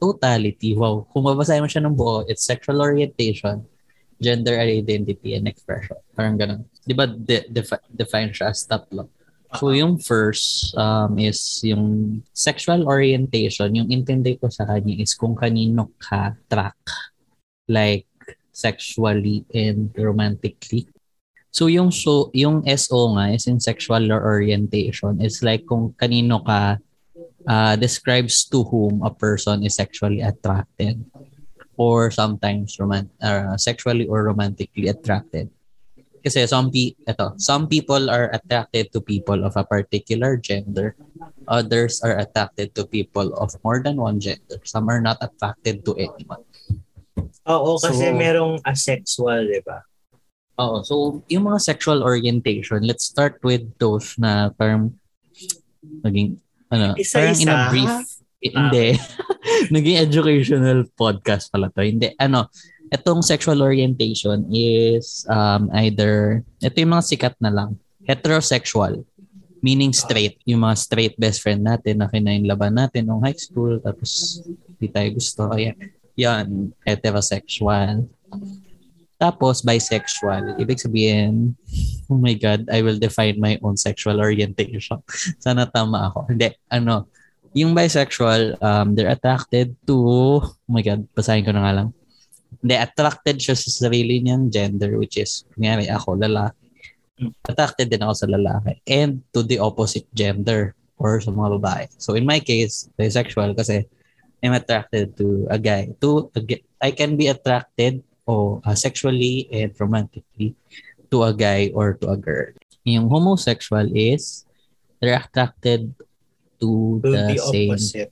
totality, 0.00 0.72
wow, 0.72 1.04
kung 1.12 1.28
babasahin 1.28 1.60
mo 1.60 1.68
siya 1.68 1.84
ng 1.84 1.92
buo, 1.92 2.24
it's 2.24 2.44
sexual 2.44 2.80
orientation, 2.80 3.60
gender 4.16 4.56
identity, 4.56 5.36
and 5.36 5.44
expression. 5.44 6.00
Parang 6.16 6.40
ganun. 6.40 6.64
Di 6.80 6.96
ba 6.96 7.04
de- 7.04 7.44
defi- 7.52 7.84
define 7.92 8.32
siya 8.32 8.48
as 8.48 8.64
tatlo? 8.64 9.12
So 9.54 9.70
yung 9.70 10.02
first 10.02 10.74
um, 10.74 11.14
is 11.14 11.62
yung 11.62 12.18
sexual 12.34 12.90
orientation. 12.90 13.70
Yung 13.70 13.86
intindi 13.86 14.34
ko 14.34 14.50
sa 14.50 14.66
kanya 14.66 14.98
is 14.98 15.14
kung 15.14 15.38
kanino 15.38 15.94
ka 16.02 16.34
track. 16.50 16.74
Like 17.70 18.10
sexually 18.50 19.46
and 19.54 19.94
romantically. 19.94 20.90
So 21.54 21.70
yung 21.70 21.94
so 21.94 22.34
yung 22.34 22.66
SO 22.66 23.14
nga 23.14 23.30
is 23.30 23.46
in 23.46 23.62
sexual 23.62 24.10
orientation. 24.10 25.22
It's 25.22 25.38
like 25.38 25.62
kung 25.70 25.94
kanino 25.94 26.42
ka 26.42 26.82
uh, 27.46 27.74
describes 27.78 28.42
to 28.50 28.66
whom 28.66 29.06
a 29.06 29.14
person 29.14 29.62
is 29.62 29.78
sexually 29.78 30.18
attracted 30.18 30.98
or 31.78 32.10
sometimes 32.10 32.74
roman 32.82 33.06
uh, 33.22 33.54
sexually 33.54 34.10
or 34.10 34.26
romantically 34.26 34.90
attracted. 34.90 35.46
Kasi 36.26 36.42
some 36.50 36.74
pe- 36.74 36.98
ito, 37.06 37.38
some 37.38 37.70
people 37.70 38.10
are 38.10 38.34
attracted 38.34 38.90
to 38.90 38.98
people 38.98 39.46
of 39.46 39.54
a 39.54 39.62
particular 39.62 40.34
gender. 40.34 40.98
Others 41.46 42.02
are 42.02 42.18
attracted 42.18 42.74
to 42.74 42.82
people 42.88 43.30
of 43.38 43.54
more 43.62 43.78
than 43.78 44.00
one 44.00 44.18
gender. 44.18 44.58
Some 44.66 44.90
are 44.90 45.04
not 45.04 45.22
attracted 45.22 45.86
to 45.86 45.94
anyone. 46.00 46.42
Oo, 47.46 47.78
kasi 47.78 48.10
So- 48.10 48.16
merong 48.16 48.58
asexual, 48.66 49.46
di 49.52 49.62
ba? 49.62 49.84
Oo. 50.54 50.76
So, 50.86 50.94
yung 51.26 51.50
mga 51.50 51.58
sexual 51.62 52.06
orientation, 52.06 52.86
let's 52.86 53.06
start 53.06 53.42
with 53.42 53.66
those 53.82 54.14
na 54.18 54.54
parang 54.54 54.94
naging, 56.06 56.38
ano, 56.70 56.94
parang 56.94 57.36
in 57.38 57.50
a 57.50 57.58
brief, 57.74 57.94
eh, 58.44 58.52
hindi. 58.54 58.88
naging 59.74 59.96
educational 59.98 60.86
podcast 60.94 61.50
pala 61.50 61.70
to. 61.74 61.82
Hindi, 61.82 62.14
ano, 62.22 62.46
itong 62.94 63.26
sexual 63.26 63.66
orientation 63.66 64.46
is 64.54 65.26
um, 65.26 65.66
either, 65.82 66.46
ito 66.62 66.76
yung 66.78 66.94
mga 66.94 67.06
sikat 67.10 67.34
na 67.42 67.50
lang, 67.50 67.70
heterosexual, 68.06 69.02
meaning 69.58 69.90
straight. 69.90 70.38
Yung 70.46 70.62
mga 70.62 70.76
straight 70.78 71.16
best 71.18 71.42
friend 71.42 71.66
natin 71.66 71.98
na 71.98 72.06
kinainlaban 72.06 72.78
natin 72.78 73.10
nung 73.10 73.24
high 73.24 73.38
school, 73.38 73.82
tapos 73.82 74.38
di 74.78 74.86
tayo 74.86 75.08
gusto. 75.18 75.50
Ayan. 75.50 75.74
Yan, 76.14 76.70
heterosexual. 76.86 78.06
Tapos, 79.18 79.62
bisexual. 79.62 80.58
Ibig 80.58 80.82
sabihin, 80.82 81.54
oh 82.10 82.18
my 82.18 82.34
God, 82.34 82.66
I 82.68 82.82
will 82.82 82.98
define 82.98 83.38
my 83.38 83.56
own 83.62 83.78
sexual 83.78 84.18
orientation. 84.18 85.00
Sana 85.44 85.70
tama 85.70 86.10
ako. 86.10 86.28
Hindi, 86.30 86.50
ano, 86.70 87.06
yung 87.54 87.72
bisexual, 87.72 88.58
um, 88.58 88.98
they're 88.98 89.14
attracted 89.14 89.78
to, 89.86 89.94
oh 89.94 90.42
my 90.66 90.82
God, 90.82 91.06
basahin 91.14 91.46
ko 91.46 91.54
na 91.54 91.62
nga 91.62 91.74
lang. 91.82 91.88
Hindi, 92.58 92.74
attracted 92.74 93.36
siya 93.38 93.54
sa 93.54 93.70
sarili 93.86 94.18
niyang 94.18 94.50
gender, 94.50 94.98
which 94.98 95.18
is, 95.18 95.46
ngayon, 95.54 95.86
ako, 95.94 96.18
lalaki. 96.18 96.58
Attracted 97.46 97.94
din 97.94 98.02
ako 98.02 98.14
sa 98.18 98.26
lalaki. 98.26 98.82
And 98.90 99.22
to 99.30 99.46
the 99.46 99.62
opposite 99.62 100.10
gender 100.10 100.74
or 100.98 101.22
sa 101.22 101.30
mga 101.30 101.62
babae. 101.62 101.84
So, 102.02 102.18
in 102.18 102.26
my 102.26 102.42
case, 102.42 102.90
bisexual 102.98 103.54
kasi 103.54 103.86
I'm 104.44 104.52
attracted 104.52 105.16
to 105.16 105.48
a 105.48 105.56
guy. 105.56 105.88
To 106.04 106.28
I 106.82 106.92
can 106.92 107.16
be 107.16 107.32
attracted 107.32 108.04
o 108.24 108.60
uh, 108.64 108.76
sexually 108.76 109.48
and 109.52 109.72
romantically 109.76 110.56
to 111.08 111.22
a 111.22 111.32
guy 111.32 111.70
or 111.72 111.94
to 111.94 112.08
a 112.08 112.18
girl. 112.18 112.52
Yung 112.84 113.08
homosexual 113.08 113.84
is 113.92 114.44
they're 115.00 115.16
attracted 115.16 115.92
to 116.60 117.00
To 117.00 117.08
the, 117.12 117.34
the 117.34 117.38
same 117.40 117.70
opposite. 117.70 118.10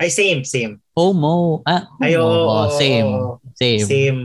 Ay, 0.00 0.08
same, 0.08 0.40
same. 0.48 0.80
homo. 0.96 1.60
Ah, 1.68 1.84
homo. 2.00 2.00
Ay, 2.00 2.16
Oh, 2.16 2.68
same. 2.72 3.10
Same. 3.52 3.84
Same. 3.84 4.20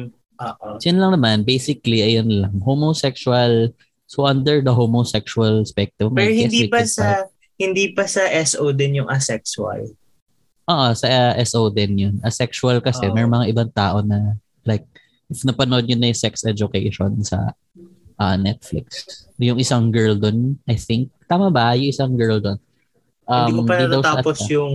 So, 0.79 0.83
yun 0.87 1.03
lang 1.03 1.11
naman. 1.19 1.43
Basically, 1.43 1.99
ayun 1.99 2.31
lang. 2.31 2.55
Homosexual. 2.63 3.75
So, 4.07 4.23
under 4.23 4.63
the 4.63 4.71
homosexual 4.71 5.67
spectrum, 5.67 6.15
Pero 6.15 6.31
hindi 6.31 6.71
pa 6.71 6.83
sa 6.87 7.27
hindi 7.59 7.91
pa 7.91 8.07
sa 8.07 8.23
SO 8.43 8.71
din 8.71 9.03
yung 9.03 9.09
asexual. 9.11 9.83
Oo, 10.67 10.87
sa 10.95 11.07
uh, 11.07 11.33
SO 11.43 11.67
din 11.71 11.91
yun. 11.95 12.15
Asexual 12.23 12.79
kasi, 12.79 13.07
Oo. 13.07 13.15
may 13.15 13.27
mga 13.27 13.51
ibang 13.51 13.71
tao 13.71 13.99
na 13.99 14.39
like, 14.63 14.83
if 15.29 15.41
napanood 15.43 15.85
yun 15.89 15.99
na 16.01 16.11
yung 16.11 16.17
sex 16.17 16.45
education 16.45 17.21
sa 17.25 17.53
ah, 18.19 18.37
Netflix. 18.37 19.25
Yung 19.41 19.59
isang 19.59 19.91
girl 19.91 20.15
doon, 20.15 20.55
I 20.69 20.79
think. 20.79 21.11
Tama 21.27 21.51
ba? 21.51 21.75
Yung 21.75 21.91
isang 21.91 22.13
girl 22.15 22.39
doon. 22.39 22.59
hindi 23.25 23.57
ko 23.57 23.63
pa 23.65 23.75
daw 23.89 24.01
siya 24.01 24.21
natatapos 24.21 24.39
yung 24.53 24.73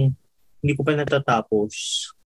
hindi 0.60 0.72
ko 0.76 0.82
pa 0.82 0.92
natatapos. 0.98 1.72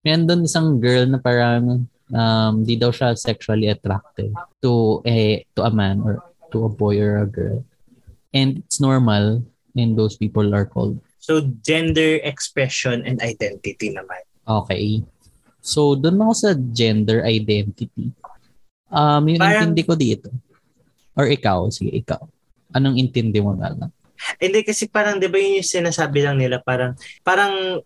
Meron 0.02 0.24
doon 0.24 0.42
isang 0.46 0.68
girl 0.80 1.04
na 1.06 1.18
parang 1.20 1.84
um, 2.10 2.54
di 2.64 2.74
daw 2.78 2.94
siya 2.94 3.12
sexually 3.18 3.68
attracted 3.68 4.32
to 4.62 5.02
a, 5.04 5.42
to 5.54 5.66
a 5.66 5.70
man 5.70 6.00
or 6.00 6.22
to 6.54 6.64
a 6.64 6.70
boy 6.70 6.96
or 7.02 7.22
a 7.22 7.28
girl. 7.28 7.60
And 8.32 8.64
it's 8.64 8.80
normal 8.80 9.44
and 9.76 9.92
those 9.98 10.16
people 10.16 10.54
are 10.56 10.64
called 10.64 11.02
So, 11.22 11.54
gender 11.62 12.18
expression 12.26 13.06
and 13.06 13.22
identity 13.22 13.94
naman. 13.94 14.26
Okay. 14.42 15.06
So, 15.62 15.94
doon 15.94 16.18
ako 16.18 16.32
sa 16.34 16.50
gender 16.74 17.22
identity. 17.22 18.10
Um, 18.90 19.30
yung 19.30 19.40
Parang- 19.40 19.70
intindi 19.70 19.82
ko 19.86 19.94
dito. 19.94 20.28
Or 21.14 21.30
ikaw, 21.30 21.70
sige, 21.70 21.94
ikaw. 21.94 22.20
Anong 22.74 22.98
intindi 22.98 23.38
mo 23.38 23.54
na 23.54 23.70
lang? 23.70 23.92
Hindi 24.38 24.62
kasi 24.62 24.86
parang 24.86 25.18
'di 25.18 25.26
ba 25.26 25.34
yun 25.34 25.58
yung 25.58 25.66
sinasabi 25.66 26.22
lang 26.22 26.38
nila 26.38 26.62
parang 26.62 26.94
parang 27.26 27.82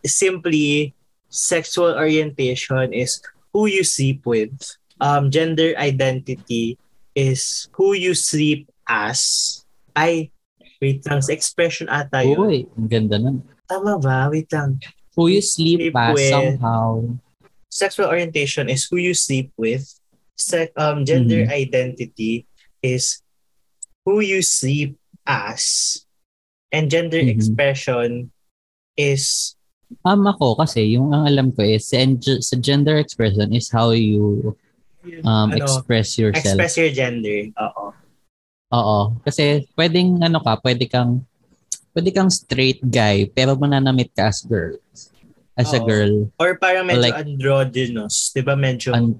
simply 0.00 0.96
sexual 1.28 1.92
orientation 1.92 2.88
is 2.90 3.20
who 3.52 3.68
you 3.68 3.84
sleep 3.84 4.24
with. 4.24 4.50
Um 4.98 5.28
gender 5.28 5.76
identity 5.76 6.80
is 7.12 7.68
who 7.76 7.92
you 7.92 8.16
sleep 8.16 8.66
as. 8.88 9.20
Ay, 9.92 10.32
wait 10.80 11.04
lang, 11.04 11.20
sa 11.20 11.36
expression 11.36 11.86
ata 11.92 12.24
yun. 12.24 12.38
Uy, 12.40 12.58
ang 12.72 12.88
ganda 12.88 13.20
nun. 13.20 13.44
Tama 13.68 14.00
ba? 14.00 14.32
Wait 14.32 14.48
lang. 14.50 14.80
Who 15.18 15.26
you 15.26 15.42
sleep 15.42 15.90
Sleep 15.90 15.94
with. 16.14 16.30
somehow. 16.30 17.02
Sexual 17.66 18.06
orientation 18.06 18.70
is 18.70 18.86
who 18.86 19.02
you 19.02 19.18
sleep 19.18 19.50
with. 19.58 19.82
Se- 20.38 20.70
um, 20.78 21.02
gender 21.02 21.42
Mhm. 21.42 21.50
identity 21.50 22.46
is 22.86 23.18
who 24.06 24.22
you 24.22 24.46
sleep 24.46 24.94
as. 25.26 25.98
And 26.70 26.86
gender 26.86 27.18
Mhm. 27.18 27.34
expression 27.34 28.30
is 28.94 29.58
Um, 30.04 30.28
ako 30.28 30.54
kasi, 30.60 30.94
yung 30.94 31.16
ang 31.16 31.24
alam 31.24 31.48
ko 31.48 31.64
is, 31.64 31.88
sa 31.88 32.56
gender 32.60 33.00
expression 33.00 33.50
is 33.56 33.72
how 33.72 33.90
you 33.90 34.52
um, 35.24 35.48
Ano, 35.48 35.56
express 35.64 36.20
yourself. 36.20 36.44
express 36.44 36.76
your 36.76 36.92
gender. 36.92 37.48
Oo. 37.56 37.96
Oo. 38.76 38.98
Kasi 39.24 39.64
pwedeng 39.74 40.20
ano 40.20 40.44
ka, 40.44 40.60
pwede 40.60 40.84
kang 40.84 41.24
pwede 41.98 42.14
kang 42.14 42.30
straight 42.30 42.78
guy 42.86 43.26
pero 43.34 43.58
mananamit 43.58 44.14
ka 44.14 44.30
as 44.30 44.46
girl. 44.46 44.78
As 45.58 45.74
a 45.74 45.82
Oo. 45.82 45.86
girl. 45.90 46.14
Or 46.38 46.54
parang 46.54 46.86
medyo 46.86 47.02
Like- 47.10 47.18
androgynous. 47.26 48.30
Di 48.30 48.46
ba 48.46 48.54
medyo, 48.54 48.94
An- 48.94 49.18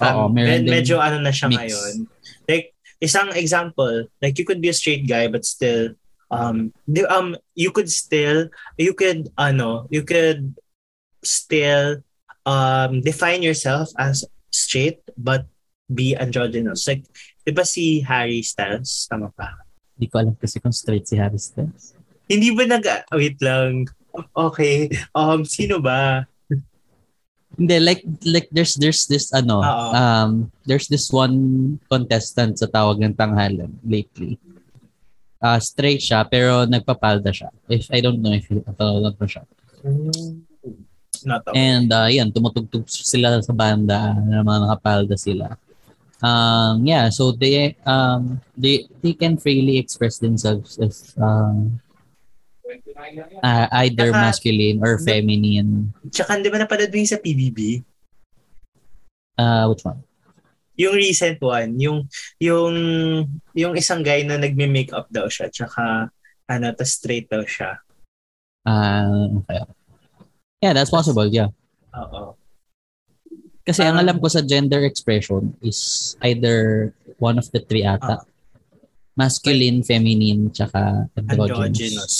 Oo, 0.00 0.32
med- 0.32 0.64
medyo 0.64 0.96
ano 0.96 1.20
na 1.20 1.28
siya 1.28 1.52
mix. 1.52 1.60
ngayon. 1.60 2.08
Like, 2.48 2.72
isang 3.04 3.28
example, 3.36 4.08
like 4.24 4.40
you 4.40 4.48
could 4.48 4.64
be 4.64 4.72
a 4.72 4.76
straight 4.76 5.04
guy 5.04 5.28
but 5.28 5.44
still, 5.44 5.92
um, 6.32 6.72
um, 7.12 7.36
you 7.52 7.68
could 7.68 7.92
still, 7.92 8.48
you 8.80 8.96
could, 8.96 9.28
ano, 9.36 9.84
you 9.92 10.00
could 10.00 10.56
still 11.20 12.00
um, 12.48 13.02
define 13.04 13.44
yourself 13.44 13.92
as 14.00 14.24
straight 14.48 15.04
but 15.18 15.44
be 15.92 16.16
androgynous. 16.16 16.88
Like, 16.88 17.04
di 17.44 17.52
ba 17.52 17.68
si 17.68 18.00
Harry 18.00 18.40
Styles? 18.40 19.04
Tama 19.12 19.28
pa. 19.36 19.60
Hindi 19.98 20.06
ko 20.08 20.16
alam 20.24 20.34
kasi 20.38 20.56
kung 20.62 20.72
straight 20.72 21.04
si 21.04 21.18
Harry 21.18 21.36
Styles. 21.42 21.95
Hindi 22.26 22.48
ba 22.54 22.64
nag... 22.66 22.84
Wait 23.14 23.38
lang. 23.42 23.86
Okay. 24.34 24.90
Um, 25.14 25.46
sino 25.46 25.78
ba? 25.78 26.26
Hindi, 27.56 27.76
like, 27.80 28.02
like 28.26 28.48
there's, 28.52 28.76
there's 28.76 29.06
this, 29.08 29.32
ano, 29.32 29.64
Oo. 29.64 29.86
um, 29.96 30.30
there's 30.68 30.90
this 30.92 31.08
one 31.08 31.78
contestant 31.88 32.58
sa 32.60 32.68
tawag 32.68 33.00
ng 33.00 33.16
tanghalan 33.16 33.72
lately. 33.86 34.36
Uh, 35.40 35.60
straight 35.60 36.00
siya, 36.00 36.26
pero 36.28 36.68
nagpapalda 36.68 37.32
siya. 37.32 37.48
If, 37.68 37.88
I 37.88 38.00
don't 38.04 38.20
know 38.20 38.34
if 38.34 38.44
napanood 38.50 39.16
mo 39.16 39.26
siya. 39.28 39.44
Not 41.24 41.42
ako. 41.48 41.54
And 41.56 41.88
uh, 41.88 42.08
yan, 42.12 42.30
tumutugtog 42.30 42.84
sila 42.86 43.40
sa 43.40 43.54
banda 43.56 44.14
na 44.14 44.44
mga 44.44 44.60
nakapalda 44.68 45.16
sila. 45.16 45.56
Um, 46.24 46.86
yeah, 46.88 47.12
so 47.12 47.28
they 47.28 47.76
um 47.84 48.40
they 48.56 48.88
they 49.04 49.12
can 49.12 49.36
freely 49.36 49.76
express 49.76 50.16
themselves 50.16 50.80
as 50.80 51.12
um, 51.20 51.76
uh, 53.42 53.66
either 53.84 54.10
Saka- 54.10 54.22
masculine 54.22 54.78
or 54.82 54.98
feminine. 54.98 55.92
Tsaka, 56.10 56.40
di 56.40 56.50
ba 56.50 56.58
napanood 56.60 56.90
mo 56.90 56.98
yung 56.98 57.12
sa 57.12 57.20
PBB? 57.20 57.82
Uh, 59.36 59.68
which 59.70 59.84
one? 59.84 60.00
Yung 60.76 60.92
recent 60.92 61.40
one, 61.40 61.80
yung 61.80 62.04
yung 62.36 62.74
yung 63.56 63.72
isang 63.76 64.04
guy 64.04 64.24
na 64.28 64.36
nagme-makeup 64.36 65.08
daw 65.08 65.24
siya, 65.24 65.48
tsaka 65.48 66.12
ano, 66.46 66.66
tas 66.76 66.92
straight 66.92 67.28
daw 67.32 67.40
siya. 67.44 67.80
Uh, 68.66 69.40
okay. 69.40 69.64
Yeah, 70.60 70.72
that's 70.76 70.92
possible. 70.92 71.28
Yeah. 71.28 71.48
Oo. 71.96 72.36
Kasi 73.66 73.82
ang 73.82 73.98
Parang- 73.98 74.14
alam 74.14 74.16
ko 74.22 74.28
sa 74.30 74.44
gender 74.44 74.84
expression 74.84 75.56
is 75.64 76.14
either 76.22 76.92
one 77.18 77.40
of 77.40 77.48
the 77.50 77.60
three 77.64 77.82
ata. 77.82 78.22
Masculine, 79.16 79.80
feminine, 79.80 80.52
tsaka 80.52 81.08
androgynous. 81.16 81.72
androgynous. 81.72 82.14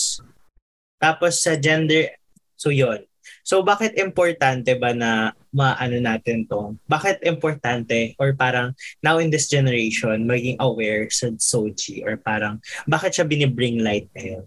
Tapos 0.97 1.45
sa 1.45 1.57
gender, 1.61 2.17
so 2.57 2.73
yon. 2.73 3.05
So 3.47 3.63
bakit 3.63 3.95
importante 3.95 4.75
ba 4.75 4.91
na 4.91 5.31
maano 5.55 5.99
natin 6.03 6.51
to? 6.51 6.75
Bakit 6.91 7.23
importante 7.23 8.19
or 8.19 8.35
parang 8.35 8.75
now 9.03 9.23
in 9.23 9.31
this 9.31 9.47
generation 9.47 10.27
maging 10.27 10.59
aware 10.59 11.07
sa 11.11 11.31
Soji 11.39 12.03
or 12.03 12.19
parang 12.19 12.59
bakit 12.91 13.15
siya 13.15 13.27
binibring 13.27 13.83
light 13.83 14.11
ngayon? 14.19 14.47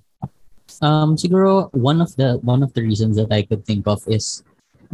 Um, 0.80 1.16
siguro 1.16 1.72
one 1.72 2.00
of 2.00 2.12
the 2.16 2.40
one 2.44 2.64
of 2.64 2.72
the 2.76 2.84
reasons 2.84 3.16
that 3.20 3.32
I 3.32 3.44
could 3.44 3.64
think 3.64 3.88
of 3.88 4.04
is 4.08 4.44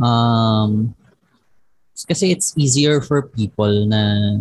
um 0.02 0.94
kasi 2.06 2.30
it's 2.30 2.54
easier 2.58 3.02
for 3.02 3.30
people 3.34 3.90
na 3.90 4.38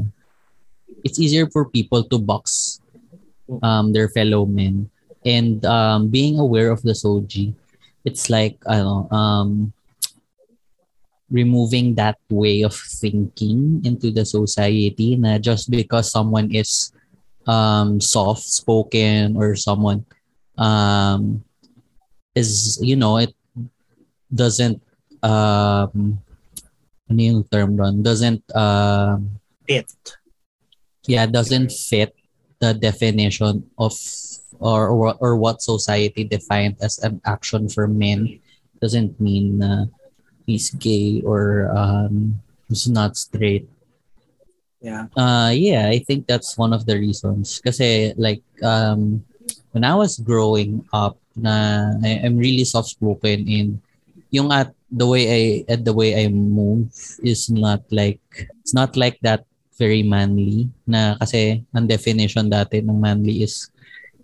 it's 1.04 1.20
easier 1.20 1.48
for 1.48 1.68
people 1.68 2.04
to 2.04 2.16
box 2.20 2.80
um 3.60 3.92
their 3.92 4.08
fellow 4.08 4.48
men 4.48 4.92
and 5.24 5.64
um 5.64 6.08
being 6.08 6.38
aware 6.38 6.70
of 6.70 6.80
the 6.82 6.92
soji 6.92 7.54
it's 8.04 8.28
like 8.28 8.60
ano 8.68 9.08
um 9.08 9.72
removing 11.32 11.96
that 11.96 12.20
way 12.28 12.62
of 12.62 12.76
thinking 12.76 13.80
into 13.82 14.12
the 14.12 14.24
society 14.24 15.16
na 15.16 15.40
just 15.40 15.72
because 15.72 16.12
someone 16.12 16.52
is 16.52 16.92
um 17.48 17.98
soft 18.00 18.44
spoken 18.44 19.36
or 19.36 19.56
someone 19.56 20.04
um 20.60 21.42
is 22.36 22.78
you 22.84 22.94
know 22.94 23.16
it 23.16 23.32
doesn't 24.28 24.78
um 25.24 26.20
ano 27.08 27.20
yung 27.20 27.42
term 27.48 27.76
doon 27.76 28.04
doesn't 28.04 28.44
um 28.52 29.40
Fit. 29.64 29.88
yeah 31.08 31.24
doesn't 31.24 31.72
fit 31.72 32.12
the 32.60 32.76
definition 32.76 33.64
of 33.80 33.96
or 34.60 34.88
or, 34.88 35.14
or 35.20 35.36
what 35.36 35.62
society 35.62 36.24
defined 36.24 36.76
as 36.80 36.98
an 37.00 37.20
action 37.24 37.68
for 37.68 37.86
men 37.86 38.40
doesn't 38.80 39.18
mean 39.20 39.58
na 39.58 39.86
he's 40.46 40.70
gay 40.76 41.22
or 41.24 41.70
um 41.72 42.40
he's 42.68 42.88
not 42.88 43.16
straight 43.16 43.68
Yeah. 44.84 45.08
Uh 45.16 45.48
yeah, 45.56 45.88
I 45.88 46.04
think 46.04 46.28
that's 46.28 46.60
one 46.60 46.76
of 46.76 46.84
the 46.84 47.00
reasons. 47.00 47.56
Kasi 47.64 48.12
like 48.20 48.44
um 48.60 49.24
when 49.72 49.80
I 49.80 49.96
was 49.96 50.20
growing 50.20 50.84
up 50.92 51.16
na 51.32 51.96
I, 52.04 52.20
I'm 52.20 52.36
really 52.36 52.68
soft 52.68 52.92
spoken 52.92 53.48
and 53.48 53.80
yung 54.28 54.52
at 54.52 54.76
the 54.92 55.08
way 55.08 55.24
I 55.24 55.42
at 55.72 55.88
the 55.88 55.96
way 55.96 56.12
I 56.20 56.28
move 56.28 56.92
is 57.24 57.48
not 57.48 57.80
like 57.88 58.20
it's 58.60 58.76
not 58.76 58.92
like 59.00 59.16
that 59.24 59.48
very 59.80 60.04
manly 60.04 60.68
na 60.86 61.16
kasi 61.16 61.64
ang 61.74 61.88
definition 61.88 62.52
dati 62.52 62.84
ng 62.84 62.94
manly 62.94 63.42
is 63.42 63.72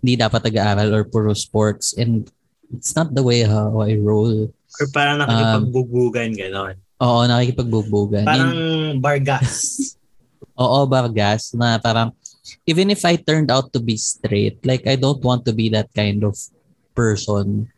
hindi 0.01 0.17
dapat 0.17 0.41
nag-aaral 0.49 0.89
or 0.97 1.05
puro 1.05 1.31
sports 1.37 1.93
and 1.93 2.25
it's 2.73 2.97
not 2.97 3.13
the 3.13 3.21
way 3.21 3.45
how 3.45 3.81
I 3.85 3.95
roll. 4.01 4.49
Or 4.49 4.85
parang 4.89 5.21
nakikipagbubugan 5.21 6.33
ganon. 6.33 6.75
Oo, 7.01 7.21
nakikipagbubugan. 7.29 8.25
Parang 8.25 8.51
And- 8.53 8.99
bargas. 9.01 9.77
Oo, 10.61 10.85
Vargas, 10.85 11.53
na 11.57 11.81
parang 11.81 12.13
even 12.69 12.89
if 12.93 13.01
I 13.05 13.17
turned 13.17 13.49
out 13.49 13.73
to 13.73 13.79
be 13.79 13.97
straight, 13.97 14.61
like 14.65 14.85
I 14.85 14.93
don't 14.93 15.21
want 15.23 15.45
to 15.49 15.53
be 15.53 15.69
that 15.73 15.89
kind 15.93 16.21
of 16.21 16.37
person 16.93 17.69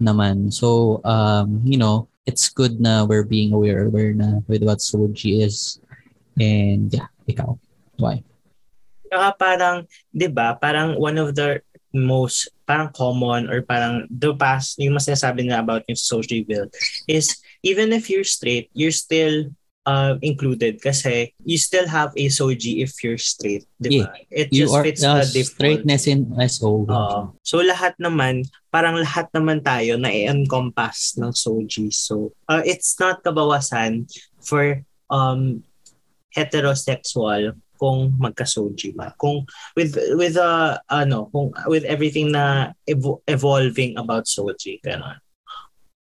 naman. 0.00 0.52
So, 0.52 1.00
um, 1.04 1.60
you 1.64 1.76
know, 1.76 2.08
it's 2.24 2.48
good 2.48 2.80
na 2.80 3.04
we're 3.04 3.28
being 3.28 3.52
aware, 3.52 3.84
aware 3.84 4.14
na 4.14 4.40
with 4.48 4.64
what 4.64 4.78
Soji 4.78 5.44
is. 5.44 5.80
And 6.40 6.88
yeah, 6.92 7.12
ikaw. 7.28 7.58
Why? 8.00 8.24
Saka 9.14 9.30
parang, 9.38 9.76
di 10.10 10.26
ba, 10.26 10.58
parang 10.58 10.98
one 10.98 11.14
of 11.22 11.38
the 11.38 11.62
most, 11.94 12.50
parang 12.66 12.90
common 12.90 13.46
or 13.46 13.62
parang 13.62 14.10
the 14.10 14.34
past, 14.34 14.74
yung 14.82 14.98
mas 14.98 15.06
sinasabi 15.06 15.46
nga 15.46 15.62
about 15.62 15.86
yung 15.86 15.94
social 15.94 16.42
bill 16.42 16.66
is 17.06 17.38
even 17.62 17.94
if 17.94 18.10
you're 18.10 18.26
straight, 18.26 18.66
you're 18.74 18.90
still 18.90 19.46
uh, 19.86 20.18
included 20.18 20.82
kasi 20.82 21.30
you 21.46 21.54
still 21.54 21.86
have 21.86 22.10
a 22.18 22.26
soji 22.26 22.82
if 22.82 22.98
you're 23.04 23.20
straight, 23.20 23.62
di 23.78 24.02
ba? 24.02 24.10
It 24.26 24.50
You 24.50 24.66
just 24.66 24.74
are 24.74 24.82
fits 24.82 25.04
uh, 25.06 25.22
the 25.22 25.30
default. 25.30 25.54
straightness 25.54 26.04
in 26.10 26.34
SO. 26.50 26.82
Oo. 26.90 27.20
so 27.46 27.62
lahat 27.62 27.94
naman, 28.02 28.42
parang 28.74 28.98
lahat 28.98 29.30
naman 29.30 29.62
tayo 29.62 29.94
na 29.94 30.10
i-encompass 30.10 31.14
ng 31.22 31.30
soji. 31.30 31.94
So 31.94 32.34
uh, 32.50 32.66
it's 32.66 32.98
not 32.98 33.22
kabawasan 33.22 34.10
for 34.42 34.82
um 35.06 35.62
heterosexual 36.34 37.54
kung 37.84 38.16
magka-soji 38.16 38.96
ba. 38.96 39.12
Kung 39.20 39.44
with 39.76 40.00
with 40.16 40.40
uh, 40.40 40.80
ano, 40.88 41.28
kung 41.28 41.52
with 41.68 41.84
everything 41.84 42.32
na 42.32 42.72
evo- 42.88 43.20
evolving 43.28 44.00
about 44.00 44.24
soji, 44.24 44.80
ganun. 44.80 45.20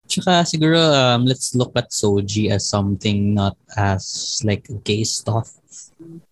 Tsaka 0.05 0.45
siguro 0.45 0.77
um, 0.93 1.25
let's 1.25 1.57
look 1.57 1.73
at 1.73 1.89
Soji 1.89 2.53
as 2.53 2.69
something 2.69 3.33
not 3.33 3.57
as 3.73 4.37
like 4.45 4.69
gay 4.85 5.01
stuff 5.01 5.49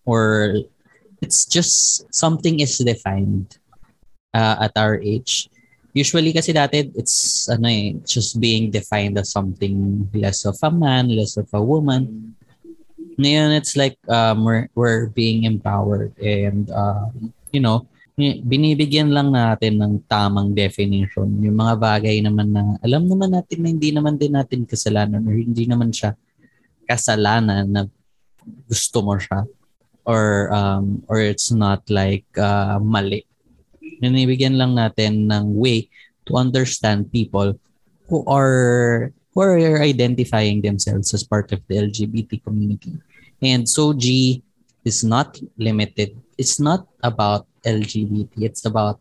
or 0.06 0.54
it's 1.18 1.42
just 1.44 2.06
something 2.14 2.62
is 2.62 2.78
defined 2.78 3.58
uh, 4.30 4.70
at 4.70 4.72
our 4.78 5.02
age. 5.02 5.50
Usually 5.90 6.30
kasi 6.30 6.54
dati 6.54 6.90
it's 6.94 7.46
ano 7.50 7.66
eh, 7.66 7.98
just 8.06 8.38
being 8.38 8.70
defined 8.70 9.18
as 9.18 9.34
something 9.34 10.06
less 10.14 10.46
of 10.46 10.58
a 10.62 10.70
man, 10.70 11.10
less 11.10 11.34
of 11.34 11.50
a 11.50 11.62
woman. 11.62 12.34
Ngayon 13.18 13.50
it's 13.56 13.74
like 13.78 13.98
um, 14.10 14.44
we're, 14.44 14.66
we're 14.74 15.06
being 15.10 15.44
empowered 15.44 16.12
and 16.18 16.70
um, 16.70 17.32
you 17.54 17.62
know, 17.62 17.86
binibigyan 18.18 19.10
lang 19.10 19.34
natin 19.34 19.82
ng 19.82 19.94
tamang 20.06 20.54
definition. 20.54 21.26
Yung 21.42 21.58
mga 21.58 21.74
bagay 21.78 22.22
naman 22.22 22.54
na 22.54 22.78
alam 22.82 23.10
naman 23.10 23.34
natin 23.34 23.58
na 23.62 23.68
hindi 23.74 23.90
naman 23.90 24.14
din 24.14 24.38
natin 24.38 24.62
kasalanan 24.66 25.26
or 25.26 25.34
hindi 25.34 25.66
naman 25.66 25.90
siya 25.90 26.14
kasalanan 26.86 27.66
na 27.66 27.82
gusto 28.68 29.02
mo 29.02 29.18
siya 29.18 29.48
or 30.04 30.52
um 30.52 31.00
or 31.10 31.18
it's 31.18 31.50
not 31.50 31.82
like 31.90 32.26
uh, 32.38 32.78
mali. 32.78 33.26
Binibigyan 33.98 34.58
lang 34.58 34.78
natin 34.78 35.26
ng 35.26 35.54
way 35.58 35.90
to 36.30 36.38
understand 36.38 37.10
people 37.10 37.56
who 38.06 38.22
are 38.30 39.10
who 39.34 39.42
are 39.42 39.82
identifying 39.82 40.62
themselves 40.62 41.12
as 41.12 41.26
part 41.26 41.50
of 41.52 41.60
the 41.66 41.76
LGBT 41.90 42.42
community. 42.44 42.94
And 43.42 43.66
Soji 43.66 44.42
is 44.84 45.02
not 45.02 45.38
limited. 45.58 46.16
It's 46.38 46.60
not 46.60 46.86
about 47.02 47.46
LGBT. 47.66 48.30
It's 48.38 48.64
about 48.64 49.00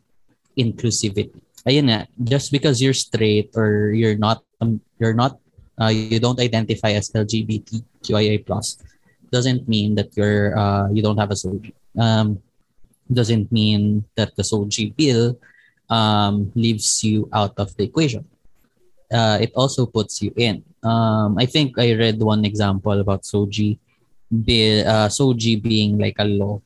inclusivity. 0.57 1.37
Ayun 1.63 1.87
nga, 1.87 2.07
just 2.23 2.51
because 2.51 2.81
you're 2.81 2.97
straight 2.97 3.55
or 3.55 3.95
you're 3.95 4.19
not 4.19 4.43
um, 4.59 4.81
you're 4.99 5.15
not 5.15 5.39
uh, 5.79 5.87
you 5.87 6.19
don't 6.19 6.39
identify 6.39 6.91
as 6.91 7.09
LGBTQIA 7.11 8.43
plus 8.45 8.83
doesn't 9.31 9.67
mean 9.69 9.95
that 9.95 10.11
you're 10.17 10.57
uh, 10.57 10.91
you 10.91 11.01
don't 11.01 11.17
have 11.17 11.31
a 11.31 11.39
soji. 11.39 11.71
Um, 11.95 12.43
doesn't 13.11 13.51
mean 13.51 14.03
that 14.15 14.35
the 14.35 14.43
soji 14.43 14.91
bill 14.95 15.39
um, 15.89 16.51
leaves 16.55 17.03
you 17.03 17.29
out 17.31 17.55
of 17.57 17.75
the 17.77 17.83
equation. 17.85 18.27
Uh, 19.13 19.37
it 19.39 19.51
also 19.55 19.85
puts 19.85 20.21
you 20.21 20.33
in. 20.35 20.63
Um, 20.81 21.37
I 21.37 21.45
think 21.45 21.77
I 21.77 21.93
read 21.93 22.17
one 22.17 22.43
example 22.43 22.99
about 22.99 23.23
soji 23.23 23.77
be, 24.33 24.81
uh, 24.81 25.07
Soji 25.07 25.61
being 25.61 25.97
like 26.01 26.17
a 26.17 26.25
law 26.25 26.57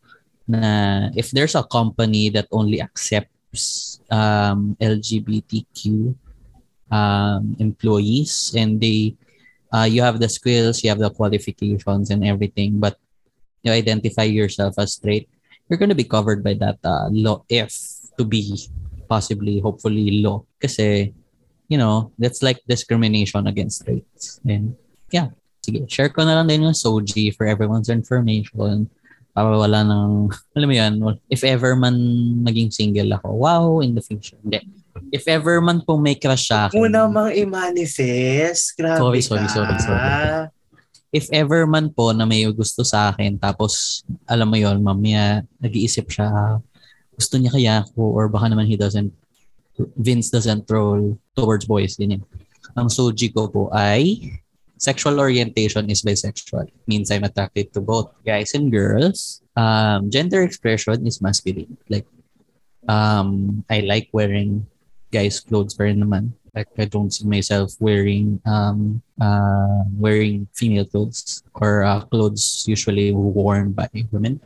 na 0.48 1.12
if 1.12 1.32
there's 1.32 1.56
a 1.56 1.68
company 1.68 2.32
that 2.32 2.48
only 2.52 2.80
accepts 2.80 4.00
um, 4.10 4.78
LGBTQ 4.80 6.16
um, 6.90 7.56
employees 7.60 8.56
and 8.56 8.80
they 8.80 9.16
uh, 9.76 9.84
you 9.84 10.02
have 10.02 10.20
the 10.24 10.30
skills, 10.30 10.84
you 10.84 10.90
have 10.90 11.00
the 11.04 11.12
qualifications 11.12 12.10
and 12.10 12.24
everything, 12.24 12.80
but 12.80 12.96
you 13.64 13.72
identify 13.72 14.24
yourself 14.24 14.80
as 14.80 14.94
straight, 14.94 15.28
you're 15.68 15.78
going 15.78 15.92
to 15.92 15.96
be 15.96 16.08
covered 16.08 16.42
by 16.42 16.54
that 16.54 16.80
uh, 16.86 17.10
law 17.12 17.44
if 17.50 17.76
to 18.18 18.24
be 18.24 18.56
possibly, 19.10 19.60
hopefully, 19.60 20.24
law. 20.24 20.44
Kasi, 20.56 21.12
you 21.68 21.78
know, 21.78 22.12
that's 22.18 22.42
like 22.42 22.64
discrimination 22.68 23.48
against 23.48 23.84
straights. 23.84 24.40
And 24.48 24.76
yeah, 25.12 25.36
sige, 25.64 25.88
share 25.92 26.10
ko 26.10 26.24
na 26.24 26.40
lang 26.40 26.48
din 26.48 26.64
yung 26.68 26.76
Soji 26.76 27.36
for 27.36 27.48
everyone's 27.48 27.92
information. 27.92 28.90
Para 29.36 29.54
wala 29.54 29.84
nang, 29.86 30.32
alam 30.58 30.68
mo 30.68 30.76
yan, 30.76 30.94
if 31.30 31.44
ever 31.44 31.76
man 31.76 31.96
maging 32.42 32.74
single 32.74 33.14
ako, 33.14 33.30
wow, 33.36 33.80
in 33.84 33.94
the 33.94 34.02
future. 34.02 34.40
Hindi. 34.42 34.64
If 35.14 35.30
ever 35.30 35.62
man 35.62 35.86
po 35.86 36.00
may 36.02 36.18
crush 36.18 36.50
akin. 36.50 36.74
Muna 36.74 37.06
mang 37.06 37.30
i-manifest. 37.30 38.74
Grabe 38.74 38.98
Sorry, 38.98 39.22
sorry, 39.22 39.46
ka. 39.46 39.54
sorry, 39.54 39.76
sorry. 39.78 40.50
If 41.14 41.30
ever 41.32 41.64
man 41.70 41.94
po 41.94 42.12
na 42.12 42.26
may 42.28 42.44
gusto 42.52 42.84
sa 42.84 43.14
akin, 43.14 43.40
tapos 43.40 44.04
alam 44.28 44.50
mo 44.50 44.58
yon 44.60 44.84
mamaya 44.84 45.46
nag-iisip 45.62 46.12
siya, 46.12 46.60
gusto 47.16 47.34
niya 47.38 47.52
kaya 47.54 47.74
ako 47.86 48.02
or 48.12 48.26
baka 48.28 48.52
naman 48.52 48.68
he 48.68 48.76
doesn't, 48.76 49.14
Vince 49.98 50.30
doesn't 50.30 50.68
troll 50.68 51.18
towards 51.36 51.66
boys. 51.66 51.98
Ganyan. 51.98 52.26
Ang 52.78 52.90
Soji 52.90 53.34
ko 53.34 53.48
po 53.48 53.70
ay 53.74 54.38
sexual 54.78 55.20
orientation 55.20 55.90
is 55.90 56.02
bisexual. 56.02 56.70
Means 56.86 57.10
I'm 57.12 57.26
attracted 57.26 57.74
to 57.74 57.82
both 57.82 58.14
guys 58.26 58.54
and 58.54 58.72
girls. 58.72 59.42
Um, 59.58 60.10
gender 60.10 60.44
expression 60.44 61.06
is 61.06 61.22
masculine. 61.22 61.78
Like, 61.90 62.06
um, 62.88 63.64
I 63.70 63.82
like 63.82 64.10
wearing 64.14 64.66
guys' 65.12 65.42
clothes 65.42 65.74
pa 65.74 65.90
rin 65.90 66.02
naman. 66.02 66.34
Like, 66.54 66.70
I 66.78 66.86
don't 66.86 67.14
see 67.14 67.26
myself 67.26 67.74
wearing 67.82 68.42
um, 68.46 69.02
uh, 69.22 69.86
wearing 69.98 70.48
female 70.54 70.86
clothes 70.86 71.44
or 71.54 71.84
uh, 71.84 72.02
clothes 72.10 72.66
usually 72.66 73.12
worn 73.12 73.74
by 73.74 73.90
women. 74.10 74.42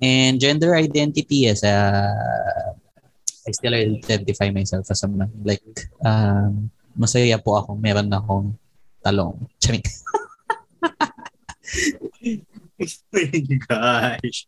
And 0.00 0.40
gender 0.40 0.74
identity 0.74 1.46
is 1.46 1.62
uh, 1.62 2.72
I 3.50 3.58
still 3.58 3.74
identify 3.74 4.54
myself 4.54 4.86
as 4.86 5.02
a. 5.02 5.10
Like, 5.42 5.66
um, 6.06 6.70
masaya 6.94 7.42
po 7.42 7.58
ako. 7.58 7.74
Meron 7.74 8.14
akong 8.14 8.54
talong. 9.02 9.50
Charing. 9.58 9.82
gosh. 13.68 14.46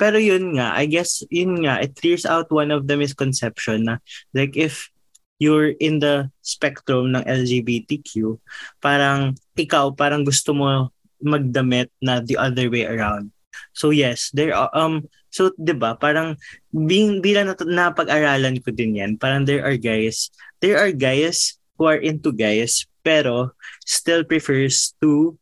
Pero 0.00 0.16
yun 0.18 0.56
nga, 0.56 0.74
I 0.74 0.86
guess, 0.88 1.22
yun 1.28 1.62
nga, 1.62 1.78
it 1.84 1.94
clears 1.94 2.24
out 2.24 2.50
one 2.50 2.72
of 2.72 2.88
the 2.88 2.96
misconception 2.96 3.86
na 3.86 4.02
like 4.34 4.56
if 4.56 4.90
you're 5.38 5.74
in 5.82 5.98
the 5.98 6.30
spectrum 6.42 7.14
ng 7.14 7.26
LGBTQ, 7.26 8.38
parang 8.78 9.34
ikaw, 9.58 9.90
parang 9.94 10.22
gusto 10.22 10.54
mo 10.54 10.90
magdamit 11.22 11.90
na 12.02 12.22
the 12.22 12.38
other 12.38 12.70
way 12.70 12.86
around. 12.86 13.30
So 13.74 13.90
yes, 13.90 14.30
there 14.34 14.54
are, 14.54 14.70
um, 14.74 15.06
so 15.32 15.50
'di 15.56 15.74
ba 15.74 15.96
parang 15.98 16.36
being 16.70 17.24
bilang 17.24 17.50
nat- 17.50 17.64
napag-aralan 17.66 18.60
ko 18.62 18.70
din 18.70 19.00
yan, 19.00 19.12
parang 19.18 19.48
there 19.48 19.64
are 19.64 19.76
guys, 19.80 20.28
there 20.60 20.78
are 20.78 20.92
guys 20.92 21.58
who 21.80 21.88
are 21.88 21.98
into 21.98 22.30
guys 22.30 22.86
pero 23.02 23.50
still 23.82 24.22
prefers 24.22 24.94
to 25.02 25.34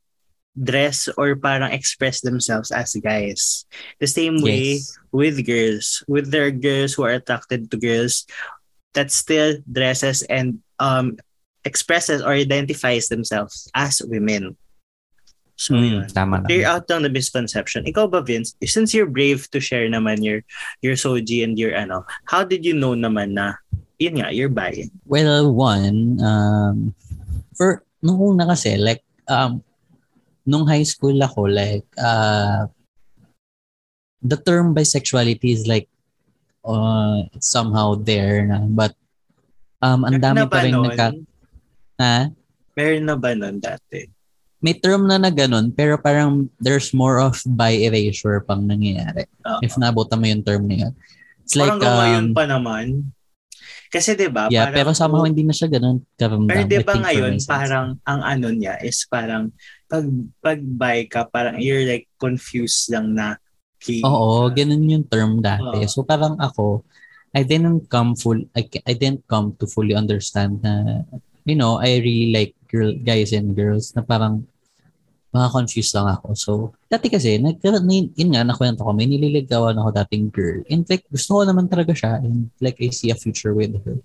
dress 0.57 1.09
or 1.17 1.37
parang 1.37 1.73
express 1.73 2.21
themselves 2.21 2.71
as 2.73 2.95
guys. 3.03 3.65
The 4.01 4.09
same 4.09 4.41
way 4.43 4.81
Yes. 4.81 4.97
with 5.13 5.45
girls, 5.47 6.03
with 6.09 6.31
their 6.33 6.51
girls 6.51 6.95
who 6.95 7.05
are 7.05 7.15
attracted 7.17 7.71
to 7.71 7.77
girls 7.77 8.27
that 8.95 9.11
still 9.13 9.59
dresses 9.71 10.23
and 10.27 10.59
um 10.81 11.17
expresses 11.65 12.23
or 12.23 12.33
identifies 12.33 13.09
themselves 13.09 13.69
as 13.75 14.01
women. 14.05 14.57
So 15.61 15.77
yun. 15.77 16.09
Mm, 16.09 16.17
tama 16.17 16.41
Clear 16.49 16.65
out 16.65 16.89
lang 16.89 17.05
the 17.05 17.13
misconception. 17.13 17.85
Ikaw 17.85 18.09
ba, 18.09 18.25
Vince? 18.25 18.57
Since 18.65 18.97
you're 18.97 19.05
brave 19.05 19.45
to 19.53 19.61
share 19.61 19.85
naman 19.93 20.25
your 20.25 20.41
your 20.81 20.97
Soji 20.97 21.45
and 21.45 21.61
your 21.61 21.77
ano, 21.77 22.09
how 22.25 22.49
did 22.49 22.65
you 22.65 22.73
know 22.73 22.97
naman 22.97 23.37
na 23.37 23.61
yun 24.01 24.17
nga, 24.17 24.33
you're 24.33 24.49
bi? 24.49 24.89
Well, 25.05 25.53
one, 25.53 26.17
um, 26.25 26.97
for, 27.53 27.85
nung 28.01 28.17
una 28.17 28.49
kasi, 28.49 28.81
like, 28.81 29.05
um, 29.29 29.61
nung 30.49 30.65
high 30.65 30.89
school 30.89 31.21
ako, 31.21 31.53
like, 31.53 31.85
uh, 32.01 32.65
the 34.25 34.41
term 34.41 34.73
bisexuality 34.73 35.53
is 35.53 35.69
like, 35.69 35.93
uh, 36.65 37.29
it's 37.37 37.53
somehow 37.53 37.93
there 37.93 38.49
na. 38.49 38.65
But, 38.65 38.97
um, 39.85 40.09
ang 40.09 40.17
dami 40.17 40.49
pa 40.49 40.65
rin 40.65 40.73
nun? 40.73 40.89
nagka... 40.89 41.13
Ha? 42.01 42.33
Meron 42.73 43.05
na 43.05 43.17
ba 43.21 43.37
nun 43.37 43.61
dati? 43.61 44.09
May 44.61 44.77
term 44.77 45.09
na 45.09 45.17
na 45.17 45.33
ganun, 45.33 45.73
pero 45.73 45.97
parang 45.97 46.49
there's 46.61 46.93
more 46.93 47.17
of 47.17 47.41
bi 47.49 47.81
erasure 47.81 48.45
pang 48.45 48.69
nangyayari. 48.69 49.25
Oo. 49.49 49.61
If 49.65 49.81
naabutan 49.81 50.21
mo 50.21 50.27
yung 50.29 50.45
term 50.45 50.69
na 50.69 50.77
yun. 50.87 50.93
It's 51.41 51.57
Parang 51.57 51.81
like, 51.81 51.89
ngayon 51.89 52.27
um, 52.31 52.37
pa 52.37 52.45
naman. 52.45 52.87
Kasi 53.91 54.15
'di 54.15 54.31
ba? 54.31 54.47
yeah, 54.53 54.71
parang- 54.71 54.77
pero 54.77 54.91
somehow 54.95 55.25
hindi 55.27 55.43
na 55.43 55.57
siya 55.57 55.67
ganun 55.67 56.05
karamdam. 56.15 56.47
Pero 56.47 56.63
'di 56.69 56.79
ba 56.87 56.95
ngayon 56.95 57.35
parang 57.49 57.87
ang 58.07 58.21
ano 58.23 58.49
niya 58.55 58.79
is 58.85 59.03
parang 59.11 59.51
pag 59.91 60.07
pag 60.39 60.61
bi 60.63 61.09
ka 61.11 61.27
parang 61.27 61.59
you're 61.59 61.83
like 61.89 62.07
confused 62.21 62.87
lang 62.93 63.17
na 63.19 63.35
gay 63.81 64.05
Oo, 64.05 64.53
ka. 64.53 64.63
ganun 64.63 64.87
yung 64.87 65.07
term 65.09 65.41
dati. 65.41 65.83
Oo. 65.83 65.91
So 65.91 66.05
parang 66.05 66.37
ako, 66.39 66.85
I 67.33 67.43
didn't 67.43 67.89
come 67.89 68.13
full, 68.15 68.45
I, 68.53 68.69
I 68.85 68.93
didn't 68.95 69.25
come 69.25 69.57
to 69.59 69.65
fully 69.67 69.97
understand 69.97 70.61
na, 70.61 71.03
you 71.49 71.57
know, 71.57 71.81
I 71.81 71.99
really 71.99 72.31
like 72.31 72.53
girl, 72.71 72.95
guys 72.95 73.35
and 73.35 73.53
girls 73.53 73.91
na 73.99 74.07
parang 74.07 74.47
mga 75.31 75.49
confused 75.51 75.95
lang 75.95 76.11
ako. 76.11 76.29
So, 76.35 76.53
dati 76.91 77.07
kasi, 77.07 77.39
nag, 77.39 77.63
yun 77.63 78.31
nga, 78.35 78.43
nakwento 78.43 78.83
ko, 78.83 78.91
may 78.91 79.07
nililigawan 79.07 79.79
ako 79.79 79.91
dating 79.95 80.27
girl. 80.31 80.59
And 80.67 80.83
like, 80.91 81.07
gusto 81.07 81.39
ko 81.39 81.43
naman 81.47 81.71
talaga 81.71 81.95
siya. 81.95 82.19
And 82.19 82.51
like, 82.59 82.79
I 82.83 82.91
see 82.91 83.15
a 83.15 83.19
future 83.19 83.55
with 83.55 83.79
her. 83.87 83.99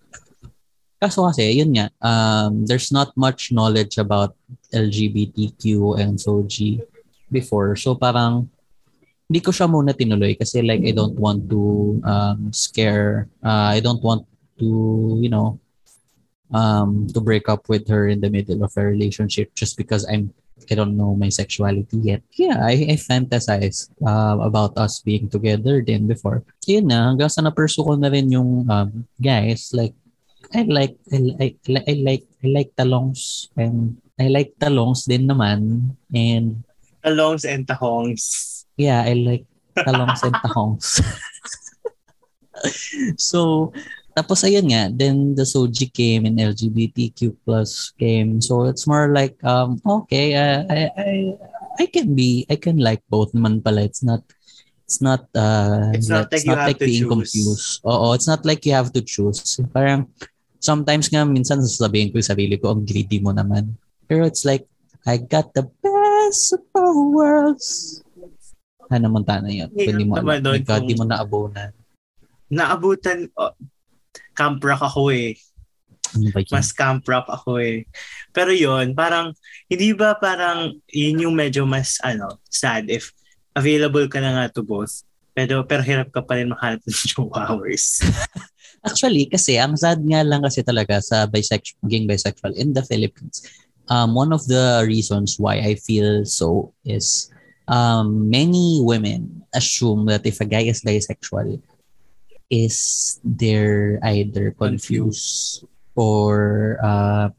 Kaso 1.02 1.26
kasi, 1.26 1.58
yun 1.58 1.74
nga, 1.74 1.90
um, 2.02 2.66
there's 2.66 2.94
not 2.94 3.10
much 3.18 3.50
knowledge 3.50 3.98
about 3.98 4.38
LGBTQ 4.70 5.98
and 5.98 6.22
SOG 6.22 6.82
before. 7.34 7.74
So 7.74 7.98
parang, 7.98 8.50
hindi 9.26 9.42
ko 9.42 9.50
siya 9.50 9.66
muna 9.66 9.98
tinuloy 9.98 10.38
kasi 10.38 10.62
like 10.62 10.86
I 10.86 10.94
don't 10.94 11.18
want 11.18 11.50
to 11.50 11.62
um, 12.06 12.54
scare, 12.54 13.26
uh, 13.42 13.74
I 13.74 13.82
don't 13.82 14.02
want 14.06 14.30
to, 14.62 14.70
you 15.18 15.34
know, 15.34 15.58
um, 16.52 17.08
to 17.14 17.22
break 17.22 17.50
up 17.50 17.70
with 17.70 17.88
her 17.90 18.08
in 18.08 18.22
the 18.22 18.30
middle 18.30 18.64
of 18.64 18.74
a 18.78 18.84
relationship 18.84 19.54
just 19.56 19.78
because 19.78 20.06
I'm, 20.06 20.34
I 20.70 20.76
don't 20.76 20.98
know 20.98 21.16
my 21.16 21.30
sexuality 21.30 21.98
yet. 21.98 22.22
Yeah, 22.34 22.60
I, 22.62 22.94
I 22.94 22.96
fantasize 22.98 23.90
uh, 24.06 24.38
about 24.42 24.78
us 24.78 25.02
being 25.02 25.30
together 25.30 25.84
then 25.86 26.08
before. 26.08 26.44
Yun 26.66 26.88
na, 26.88 27.12
hanggang 27.12 27.32
sa 27.32 27.42
na-pursue 27.42 27.84
ko 27.84 27.96
na 27.96 28.10
rin 28.10 28.32
yung 28.32 28.70
um, 28.70 29.06
guys, 29.22 29.72
like, 29.74 29.94
I 30.54 30.62
like, 30.64 30.96
I, 31.12 31.18
like, 31.38 31.58
I 31.68 31.94
like, 32.06 32.26
I 32.44 32.48
like 32.48 32.72
talongs 32.78 33.50
and 33.58 33.98
I 34.20 34.30
like 34.30 34.54
talongs 34.62 35.10
din 35.10 35.28
naman 35.28 35.98
and 36.14 36.64
Talongs 37.06 37.46
and 37.46 37.70
tahongs. 37.70 38.66
Yeah, 38.82 39.06
I 39.06 39.14
like 39.14 39.46
talongs 39.78 40.26
and 40.26 40.34
tahongs. 40.42 40.98
so, 43.18 43.72
tapos 44.16 44.48
ayun 44.48 44.72
nga, 44.72 44.88
then 44.88 45.36
the 45.36 45.44
Soji 45.44 45.92
came 45.92 46.24
and 46.24 46.40
LGBTQ 46.40 47.36
plus 47.44 47.92
came. 48.00 48.40
So 48.40 48.64
it's 48.64 48.88
more 48.88 49.12
like, 49.12 49.36
um, 49.44 49.76
okay, 49.84 50.32
uh, 50.34 50.64
I, 50.72 50.80
I, 50.96 51.12
I 51.84 51.86
can 51.92 52.16
be, 52.16 52.48
I 52.48 52.56
can 52.56 52.80
like 52.80 53.04
both 53.12 53.36
naman 53.36 53.60
pala. 53.60 53.84
It's 53.84 54.02
not, 54.02 54.24
it's 54.88 55.04
not, 55.04 55.28
uh, 55.36 55.92
It's 55.92 56.08
not 56.08 56.32
like 56.32 56.48
you 56.48 56.56
have 56.56 56.80
to 56.80 56.86
being 56.88 57.04
choose. 57.04 57.12
confused. 57.12 57.70
Oo, 57.84 58.16
it's 58.16 58.28
not 58.32 58.48
like 58.48 58.64
you 58.64 58.72
have 58.72 58.96
to 58.96 59.04
choose. 59.04 59.60
Parang, 59.76 60.08
sometimes 60.64 61.12
nga, 61.12 61.28
minsan 61.28 61.60
sasabihin 61.60 62.16
ko 62.16 62.24
yung 62.24 62.32
sarili 62.32 62.56
ko, 62.56 62.72
ang 62.72 62.88
greedy 62.88 63.20
mo 63.20 63.36
naman. 63.36 63.76
Pero 64.08 64.24
it's 64.24 64.48
like, 64.48 64.64
I 65.04 65.20
got 65.20 65.52
the 65.54 65.68
best 65.84 66.56
of 66.56 66.64
both 66.72 67.14
worlds. 67.14 68.00
Hannah 68.90 69.12
Montana 69.12 69.52
yun. 69.52 69.70
Hirap 69.76 69.92
Hindi 69.92 70.04
mo 70.08 70.14
alam. 70.18 70.42
kung- 70.64 70.88
di 70.88 70.96
mo 70.96 71.04
naabunan. 71.04 71.70
Naabutan, 72.48 73.28
oh, 73.36 73.52
camp 74.36 74.60
rock 74.62 74.84
ako 74.84 75.10
eh. 75.16 75.40
Ano? 76.14 76.30
Mas 76.52 76.70
camp 76.76 77.08
rock 77.08 77.28
ako 77.32 77.58
eh. 77.60 77.88
Pero 78.36 78.52
yun, 78.52 78.94
parang, 78.94 79.32
hindi 79.72 79.96
ba 79.96 80.16
parang 80.20 80.76
yun 80.92 81.26
yung 81.26 81.36
medyo 81.36 81.66
mas 81.66 81.98
ano, 82.04 82.40
sad 82.52 82.92
if 82.92 83.16
available 83.56 84.06
ka 84.12 84.20
na 84.20 84.36
nga 84.36 84.46
to 84.52 84.62
both. 84.62 85.02
Pero, 85.36 85.68
pero 85.68 85.84
hirap 85.84 86.12
ka 86.16 86.24
pa 86.24 86.40
rin 86.40 86.52
makahanap 86.52 86.84
ng 86.84 87.32
hours. 87.40 88.00
Actually, 88.88 89.26
kasi 89.26 89.58
ang 89.58 89.74
sad 89.74 90.00
nga 90.06 90.22
lang 90.22 90.46
kasi 90.46 90.62
talaga 90.62 91.02
sa 91.02 91.26
bisexual, 91.26 91.82
being 91.90 92.06
bisexual 92.06 92.54
in 92.54 92.72
the 92.72 92.86
Philippines, 92.86 93.42
um, 93.90 94.14
one 94.14 94.32
of 94.32 94.46
the 94.46 94.86
reasons 94.86 95.42
why 95.42 95.58
I 95.58 95.76
feel 95.76 96.24
so 96.24 96.72
is 96.86 97.34
um, 97.68 98.30
many 98.30 98.80
women 98.86 99.42
assume 99.54 100.06
that 100.08 100.26
if 100.26 100.40
a 100.42 100.46
guy 100.46 100.70
is 100.70 100.86
bisexual, 100.86 101.60
is 102.50 103.20
they're 103.24 104.00
either 104.04 104.52
confused 104.52 105.66
or 105.96 106.78
uh, 106.84 107.30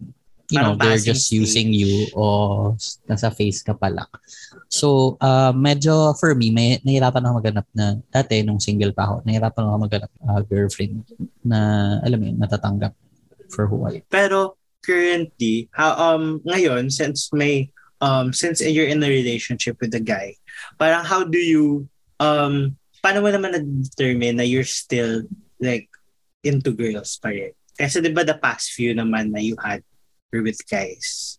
you 0.51 0.59
know 0.63 0.75
they're 0.79 1.03
just 1.03 1.31
using 1.33 1.75
you 1.75 2.07
o 2.15 2.75
nasa 3.11 3.31
face 3.35 3.63
ka 3.63 3.75
pa 3.75 3.91
lang. 3.91 4.11
So, 4.67 5.15
uh, 5.23 5.55
medyo 5.55 6.15
for 6.19 6.35
me, 6.35 6.51
may 6.51 6.79
nahirapan 6.83 7.23
ako 7.23 7.33
maghanap 7.39 7.67
na 7.75 7.87
dati 8.11 8.43
nung 8.43 8.59
single 8.59 8.91
pa 8.91 9.07
ako, 9.11 9.15
nahirapan 9.27 9.63
ako 9.67 9.77
maghanap 9.87 10.13
uh, 10.27 10.43
girlfriend 10.43 11.07
na 11.47 11.59
alam 12.03 12.19
mo 12.19 12.25
yun, 12.31 12.39
natatanggap 12.39 12.93
for 13.51 13.67
who 13.71 13.87
I 13.87 14.03
am. 14.03 14.07
Pero 14.11 14.59
currently, 14.83 15.71
how, 15.75 15.95
um, 15.95 16.43
ngayon, 16.47 16.91
since 16.91 17.31
may, 17.35 17.71
um, 18.03 18.35
since 18.35 18.63
you're 18.63 18.91
in 18.91 19.03
a 19.03 19.11
relationship 19.11 19.79
with 19.83 19.95
a 19.95 20.03
guy, 20.03 20.35
parang 20.79 21.07
how 21.07 21.23
do 21.23 21.39
you, 21.39 21.87
um, 22.19 22.79
paano 23.07 23.23
mo 23.23 23.31
naman 23.31 23.55
na-determine 23.55 24.35
na 24.35 24.43
you're 24.43 24.67
still, 24.67 25.23
like, 25.63 25.87
into 26.43 26.75
girls 26.75 27.15
pa 27.23 27.31
rin? 27.31 27.55
Kasi 27.79 28.03
di 28.03 28.11
ba 28.11 28.27
the 28.27 28.35
past 28.35 28.75
few 28.75 28.91
naman 28.91 29.31
na 29.31 29.39
you 29.39 29.55
had 29.63 29.87
were 30.35 30.43
with 30.43 30.59
guys? 30.67 31.39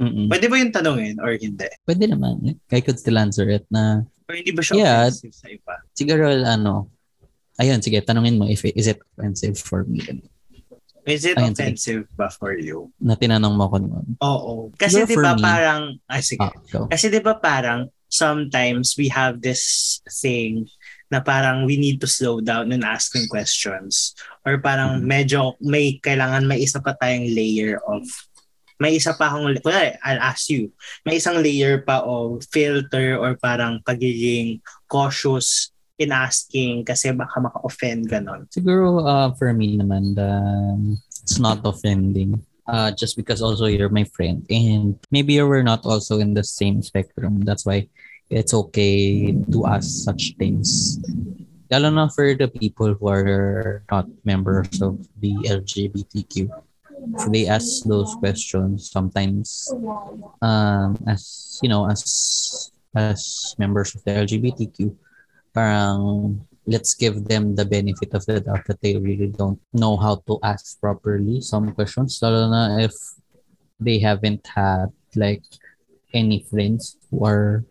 Mm-mm. 0.00 0.32
Pwede 0.32 0.48
ba 0.48 0.56
yung 0.56 0.72
tanongin 0.72 1.20
or 1.20 1.36
hindi? 1.36 1.68
Pwede 1.84 2.08
naman. 2.08 2.56
I 2.72 2.80
could 2.80 2.96
still 2.96 3.20
answer 3.20 3.44
it 3.52 3.68
na 3.68 4.08
Or 4.24 4.32
hindi 4.32 4.56
ba 4.56 4.64
siya 4.64 4.74
Yeah. 4.80 5.00
offensive 5.12 5.36
sa 5.36 5.48
iba? 5.52 5.74
siguro 5.92 6.24
ano, 6.32 6.88
ayun, 7.60 7.84
sige, 7.84 8.00
tanungin 8.00 8.40
mo 8.40 8.48
if 8.48 8.64
it, 8.64 8.72
is 8.72 8.88
it 8.88 8.98
offensive 9.20 9.60
for 9.60 9.84
me. 9.84 10.00
Is 11.06 11.22
it 11.22 11.38
Ayun, 11.38 11.54
sige. 11.54 11.62
offensive 11.62 12.02
ba 12.18 12.26
for 12.32 12.56
you? 12.58 12.90
Na 12.98 13.14
tinanong 13.14 13.54
mo 13.54 13.68
ko 13.70 13.78
noon. 13.78 14.18
Oo. 14.18 14.74
Kasi 14.74 15.06
Siguro 15.06 15.12
di 15.12 15.16
ba 15.22 15.32
parang, 15.38 15.80
ah 16.10 16.18
sige. 16.24 16.42
Ah, 16.42 16.50
go. 16.66 16.90
Kasi 16.90 17.06
di 17.06 17.20
ba 17.22 17.38
parang 17.38 17.86
sometimes 18.08 18.94
we 18.94 19.08
have 19.10 19.42
this 19.42 19.98
thing 20.22 20.66
na 21.10 21.22
parang 21.22 21.66
we 21.66 21.78
need 21.78 22.02
to 22.02 22.08
slow 22.10 22.42
down 22.42 22.70
in 22.74 22.82
asking 22.82 23.30
questions 23.30 24.14
or 24.42 24.58
parang 24.58 25.02
Mhm. 25.02 25.06
medyo 25.06 25.40
may 25.62 25.98
kailangan 26.02 26.46
may 26.46 26.62
isa 26.62 26.82
pa 26.82 26.94
tayong 26.98 27.30
layer 27.30 27.78
of 27.86 28.02
may 28.76 28.98
isa 29.00 29.16
pa 29.16 29.32
akong 29.32 29.56
kunwari, 29.64 29.96
I'll 30.04 30.20
ask 30.20 30.50
you 30.52 30.68
may 31.06 31.16
isang 31.16 31.40
layer 31.40 31.80
pa 31.80 32.04
of 32.04 32.44
filter 32.52 33.16
or 33.16 33.38
parang 33.40 33.80
pagiging 33.82 34.60
cautious 34.86 35.72
in 35.96 36.12
asking 36.12 36.84
kasi 36.84 37.08
baka 37.16 37.40
maka-offend 37.40 38.04
ganon. 38.04 38.44
Siguro 38.52 39.00
uh, 39.00 39.32
for 39.40 39.56
me 39.56 39.80
naman, 39.80 40.12
the, 40.12 40.28
it's 41.24 41.40
not 41.40 41.64
offending. 41.64 42.36
Uh, 42.66 42.90
just 42.90 43.14
because 43.16 43.40
also 43.40 43.66
you're 43.66 43.88
my 43.88 44.02
friend 44.10 44.42
and 44.50 44.98
maybe 45.14 45.40
we're 45.40 45.62
not 45.62 45.86
also 45.86 46.18
in 46.18 46.34
the 46.34 46.42
same 46.42 46.82
spectrum. 46.82 47.40
That's 47.46 47.64
why 47.64 47.86
it's 48.30 48.52
okay 48.54 49.30
to 49.54 49.66
ask 49.66 50.02
such 50.02 50.34
things. 50.34 50.98
Lalo 51.70 51.90
na 51.90 52.08
for 52.10 52.34
the 52.34 52.48
people 52.48 52.94
who 52.94 53.06
are 53.06 53.82
not 53.90 54.06
members 54.26 54.82
of 54.82 54.98
the 55.18 55.34
LGBTQ. 55.46 56.50
If 57.14 57.30
they 57.30 57.46
ask 57.46 57.86
those 57.86 58.14
questions 58.18 58.90
sometimes 58.90 59.70
um, 60.42 60.98
as 61.06 61.58
you 61.62 61.68
know 61.68 61.86
as 61.86 62.02
as 62.94 63.54
members 63.58 63.94
of 63.94 64.02
the 64.02 64.26
LGBTQ 64.26 64.90
parang 65.54 66.42
let's 66.66 66.94
give 66.94 67.24
them 67.24 67.54
the 67.54 67.64
benefit 67.64 68.14
of 68.14 68.26
the 68.26 68.40
doubt 68.40 68.66
that 68.66 68.80
they 68.82 68.96
really 68.96 69.28
don't 69.28 69.60
know 69.72 69.96
how 69.96 70.22
to 70.26 70.38
ask 70.42 70.80
properly. 70.80 71.40
Some 71.40 71.72
questions 71.72 72.18
lalo 72.22 72.50
if 72.78 72.94
they 73.78 73.98
haven't 73.98 74.46
had 74.46 74.90
like 75.14 75.44
any 76.12 76.42
friends 76.50 76.98
who 77.10 77.24
are 77.24 77.64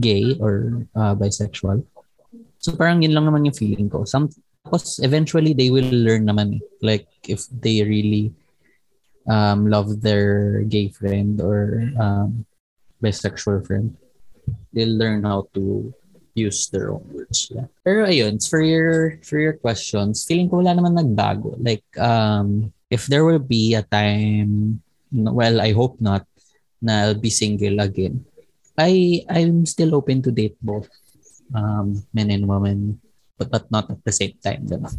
gay 0.00 0.36
or 0.40 0.86
uh, 0.94 1.14
bisexual. 1.14 1.86
So 2.58 2.74
parang 2.74 3.02
yun 3.02 3.14
lang 3.14 3.30
naman 3.30 3.46
yung 3.46 3.54
feeling 3.54 3.88
ko. 3.88 4.04
Some 4.04 4.28
tapos 4.66 4.98
eventually 4.98 5.54
they 5.54 5.70
will 5.70 5.86
learn 5.86 6.26
naman 6.26 6.58
eh. 6.58 6.62
like 6.82 7.06
if 7.30 7.46
they 7.62 7.86
really 7.86 8.34
um, 9.30 9.70
love 9.70 10.02
their 10.02 10.66
gay 10.66 10.90
friend 10.90 11.38
or 11.38 11.86
um, 12.02 12.42
bisexual 12.98 13.62
friend 13.62 13.94
they'll 14.74 14.98
learn 14.98 15.22
how 15.22 15.46
to 15.54 15.94
use 16.36 16.68
their 16.68 16.92
own 16.92 17.02
words. 17.08 17.48
Yeah. 17.48 17.72
Pero 17.80 18.04
ayun, 18.04 18.38
for 18.44 18.60
your 18.60 19.16
for 19.24 19.40
your 19.40 19.56
questions, 19.56 20.28
feeling 20.28 20.52
ko 20.52 20.60
wala 20.60 20.76
naman 20.76 20.94
nagbago. 20.94 21.56
Like 21.56 21.88
um 21.96 22.70
if 22.92 23.08
there 23.08 23.24
will 23.24 23.42
be 23.42 23.74
a 23.74 23.82
time 23.82 24.84
well, 25.10 25.64
I 25.64 25.72
hope 25.72 25.96
not 25.98 26.28
na 26.84 27.08
I'll 27.08 27.18
be 27.18 27.32
single 27.32 27.80
again. 27.80 28.22
I 28.76 29.24
I'm 29.32 29.64
still 29.64 29.96
open 29.96 30.20
to 30.28 30.30
date 30.30 30.60
both 30.60 30.92
um 31.56 32.04
men 32.12 32.28
and 32.28 32.44
women 32.44 33.00
but, 33.40 33.48
but 33.50 33.64
not 33.72 33.88
at 33.90 34.04
the 34.04 34.12
same 34.12 34.36
time. 34.40 34.68
Diba? 34.68 34.92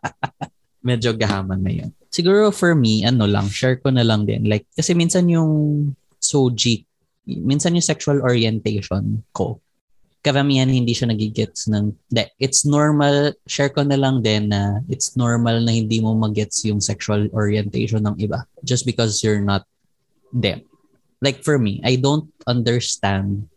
Medyo 0.88 1.16
gahaman 1.16 1.60
na 1.64 1.72
yun. 1.72 1.90
Siguro 2.12 2.52
for 2.52 2.76
me, 2.76 3.02
ano 3.02 3.24
lang, 3.24 3.48
share 3.48 3.80
ko 3.80 3.88
na 3.88 4.04
lang 4.04 4.28
din. 4.28 4.44
Like, 4.44 4.68
kasi 4.76 4.92
minsan 4.92 5.26
yung 5.32 5.96
soji, 6.20 6.84
minsan 7.26 7.74
yung 7.74 7.84
sexual 7.84 8.20
orientation 8.20 9.24
ko, 9.32 9.63
karamihan 10.24 10.72
hindi 10.72 10.96
siya 10.96 11.12
nagigets 11.12 11.68
ng 11.68 11.92
it's 12.40 12.64
normal 12.64 13.36
share 13.44 13.68
ko 13.68 13.84
na 13.84 14.00
lang 14.00 14.24
din 14.24 14.48
na 14.48 14.80
it's 14.88 15.20
normal 15.20 15.60
na 15.60 15.68
hindi 15.68 16.00
mo 16.00 16.16
magets 16.16 16.64
yung 16.64 16.80
sexual 16.80 17.28
orientation 17.36 18.00
ng 18.08 18.16
iba 18.16 18.48
just 18.64 18.88
because 18.88 19.20
you're 19.20 19.44
not 19.44 19.68
them. 20.32 20.64
Like 21.20 21.44
for 21.44 21.60
me 21.60 21.84
I 21.84 22.00
don't 22.00 22.32
understand 22.48 23.52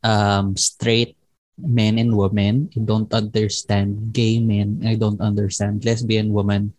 um 0.00 0.56
straight 0.56 1.20
men 1.60 2.00
and 2.00 2.16
women. 2.16 2.72
I 2.72 2.80
don't 2.80 3.12
understand 3.12 4.16
gay 4.16 4.40
men. 4.40 4.80
I 4.80 4.96
don't 4.96 5.20
understand 5.20 5.84
lesbian 5.84 6.32
women 6.32 6.72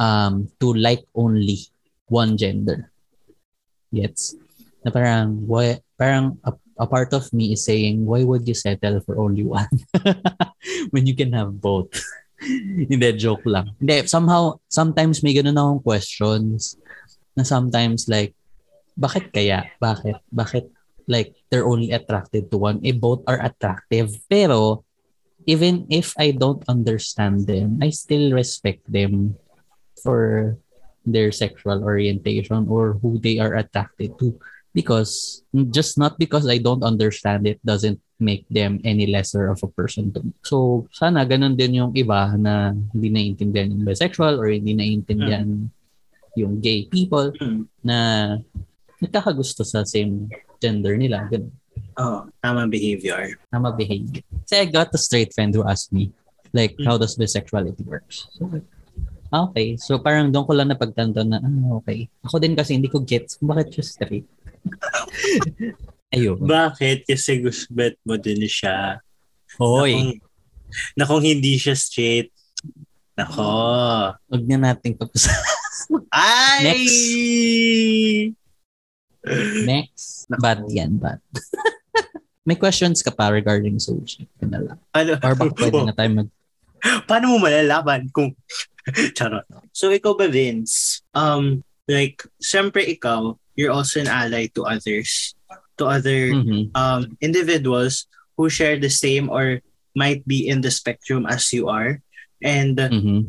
um 0.00 0.48
to 0.64 0.72
like 0.72 1.04
only 1.12 1.68
one 2.08 2.40
gender. 2.40 2.88
Yes. 3.92 4.32
Na 4.80 4.88
parang 4.88 5.44
why 5.44 5.84
parang 6.00 6.40
a, 6.40 6.56
a 6.80 6.88
part 6.88 7.12
of 7.12 7.28
me 7.36 7.52
is 7.52 7.68
saying 7.68 8.08
why 8.08 8.24
would 8.24 8.48
you 8.48 8.56
settle 8.56 9.04
for 9.04 9.20
only 9.20 9.44
one? 9.44 9.68
When 10.92 11.04
you 11.04 11.12
can 11.12 11.36
have 11.36 11.52
both. 11.60 11.92
Hindi 12.90 13.20
joke 13.20 13.44
lang. 13.44 13.76
Hindi 13.76 14.08
somehow 14.08 14.56
sometimes 14.72 15.20
may 15.20 15.36
ganun 15.36 15.60
akong 15.60 15.84
questions 15.84 16.80
na 17.36 17.44
sometimes 17.44 18.08
like 18.08 18.32
bakit 18.96 19.28
kaya? 19.28 19.68
Bakit? 19.76 20.24
Bakit 20.32 20.64
like 21.04 21.36
they're 21.52 21.68
only 21.68 21.92
attracted 21.92 22.48
to 22.48 22.56
one? 22.56 22.80
Eh 22.80 22.96
both 22.96 23.20
are 23.28 23.44
attractive. 23.44 24.16
Pero 24.32 24.88
even 25.44 25.84
if 25.92 26.16
I 26.16 26.32
don't 26.32 26.64
understand 26.64 27.44
them 27.44 27.76
I 27.84 27.92
still 27.92 28.32
respect 28.32 28.88
them 28.88 29.36
for 30.00 30.56
their 31.04 31.32
sexual 31.32 31.84
orientation 31.84 32.68
or 32.68 32.96
who 33.00 33.20
they 33.20 33.36
are 33.36 33.56
attracted 33.56 34.16
to 34.20 34.36
because 34.72 35.42
just 35.70 35.98
not 35.98 36.18
because 36.18 36.46
I 36.46 36.58
don't 36.58 36.82
understand 36.86 37.46
it 37.46 37.58
doesn't 37.66 37.98
make 38.20 38.44
them 38.52 38.78
any 38.84 39.08
lesser 39.08 39.48
of 39.48 39.58
a 39.64 39.70
person 39.72 40.12
to 40.12 40.20
me. 40.20 40.32
So, 40.44 40.86
sana 40.92 41.24
ganun 41.24 41.56
din 41.56 41.80
yung 41.80 41.92
iba 41.96 42.36
na 42.36 42.76
hindi 42.92 43.08
naiintindihan 43.08 43.72
yung 43.72 43.84
bisexual 43.88 44.36
or 44.36 44.52
hindi 44.52 44.76
naiintindihan 44.76 45.72
yung 46.36 46.60
gay 46.60 46.86
people 46.86 47.32
Mm. 47.40 47.64
na 47.82 47.98
nagkakagusto 49.00 49.64
sa 49.64 49.82
same 49.88 50.28
gender 50.60 50.94
nila. 51.00 51.26
Ganun. 51.32 51.50
Oh, 51.96 52.28
tamang 52.44 52.68
behavior. 52.70 53.40
Tama 53.50 53.72
behavior. 53.72 54.22
Kasi 54.44 54.54
I 54.62 54.66
got 54.68 54.92
a 54.94 55.00
straight 55.00 55.32
friend 55.32 55.56
who 55.56 55.64
asked 55.64 55.90
me, 55.90 56.12
like, 56.52 56.76
how 56.84 57.00
does 57.00 57.16
bisexuality 57.16 57.82
works? 57.88 58.28
So, 58.36 58.46
ah, 59.32 59.48
okay. 59.48 59.80
So, 59.80 59.96
parang 59.98 60.28
doon 60.28 60.44
ko 60.44 60.52
lang 60.52 60.68
napagtanto 60.68 61.24
na, 61.24 61.40
ah, 61.40 61.80
okay. 61.80 62.06
Ako 62.24 62.36
din 62.36 62.52
kasi 62.52 62.76
hindi 62.76 62.92
ko 62.92 63.00
gets 63.00 63.40
bakit 63.40 63.72
siya 63.72 63.84
straight. 63.84 64.28
Ayun. 66.14 66.42
Bakit? 66.42 67.06
Kasi 67.06 67.38
gusto 67.38 67.70
bet 67.70 67.94
mo 68.02 68.18
din 68.18 68.42
siya. 68.44 68.98
Hoy, 69.58 70.18
na 70.94 71.06
kung 71.06 71.22
hindi 71.22 71.58
siya 71.58 71.74
straight. 71.78 72.34
Nako. 73.18 73.44
huwag 74.30 74.44
na 74.48 74.72
nating 74.72 74.96
pag 74.96 75.10
Ay! 76.14 76.64
Next. 76.64 77.00
Next. 79.66 80.08
Bad 80.40 80.64
yan, 80.70 80.96
bad. 80.96 81.20
May 82.48 82.56
questions 82.56 83.04
ka 83.04 83.12
pa 83.12 83.30
regarding 83.30 83.76
lang. 83.76 84.78
Ano? 84.96 85.12
Or 85.20 85.34
baka 85.36 85.52
pwede 85.60 85.78
na 85.84 85.94
tayo 85.94 86.10
mag... 86.10 86.28
Paano 87.04 87.36
mo 87.36 87.36
malalaman 87.38 88.08
kung... 88.10 88.32
Charot. 89.12 89.44
So, 89.76 89.92
ikaw 89.92 90.16
ba, 90.16 90.26
Vince? 90.26 91.04
Um, 91.12 91.60
like, 91.84 92.24
syempre 92.40 92.82
ikaw, 92.88 93.36
you're 93.56 93.72
also 93.72 94.00
an 94.00 94.08
ally 94.08 94.48
to 94.54 94.64
others. 94.64 95.34
To 95.78 95.86
other 95.88 96.36
Mhm. 96.36 96.70
um, 96.76 97.16
individuals 97.24 98.04
who 98.36 98.48
share 98.52 98.76
the 98.76 98.92
same 98.92 99.32
or 99.32 99.64
might 99.96 100.22
be 100.28 100.46
in 100.46 100.60
the 100.60 100.70
spectrum 100.70 101.24
as 101.26 101.50
you 101.52 101.68
are. 101.72 101.98
And 102.44 102.76
Mhm. 102.76 103.26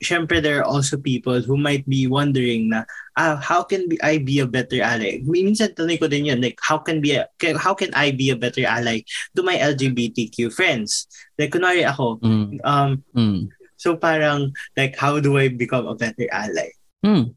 syempre 0.00 0.40
there 0.40 0.60
are 0.60 0.68
also 0.68 0.96
people 0.96 1.40
who 1.44 1.56
might 1.60 1.84
be 1.88 2.06
wondering 2.08 2.72
na 2.72 2.84
ah, 3.20 3.36
how 3.36 3.60
can 3.64 3.84
be, 3.88 4.00
I 4.00 4.16
be 4.16 4.40
a 4.40 4.48
better 4.48 4.80
ally? 4.80 5.20
Minsan 5.24 5.76
tanong 5.76 6.00
ko 6.00 6.08
din 6.08 6.24
yun, 6.28 6.40
like 6.40 6.56
how 6.64 6.80
can 6.80 7.00
be 7.04 7.16
a, 7.20 7.28
how 7.60 7.76
can 7.76 7.92
I 7.92 8.12
be 8.12 8.28
a 8.32 8.36
better 8.36 8.64
ally 8.64 9.04
to 9.36 9.44
my 9.44 9.56
LGBTQ 9.60 10.48
friends? 10.52 11.04
Like 11.36 11.52
kunwari 11.52 11.84
ako, 11.84 12.16
Mm. 12.24 12.60
um 12.64 13.04
Mm. 13.12 13.48
so 13.76 13.96
parang 13.96 14.52
like 14.76 14.96
how 14.96 15.20
do 15.20 15.36
I 15.36 15.48
become 15.52 15.84
a 15.88 15.96
better 15.96 16.28
ally? 16.32 16.72
Hmm. 17.04 17.36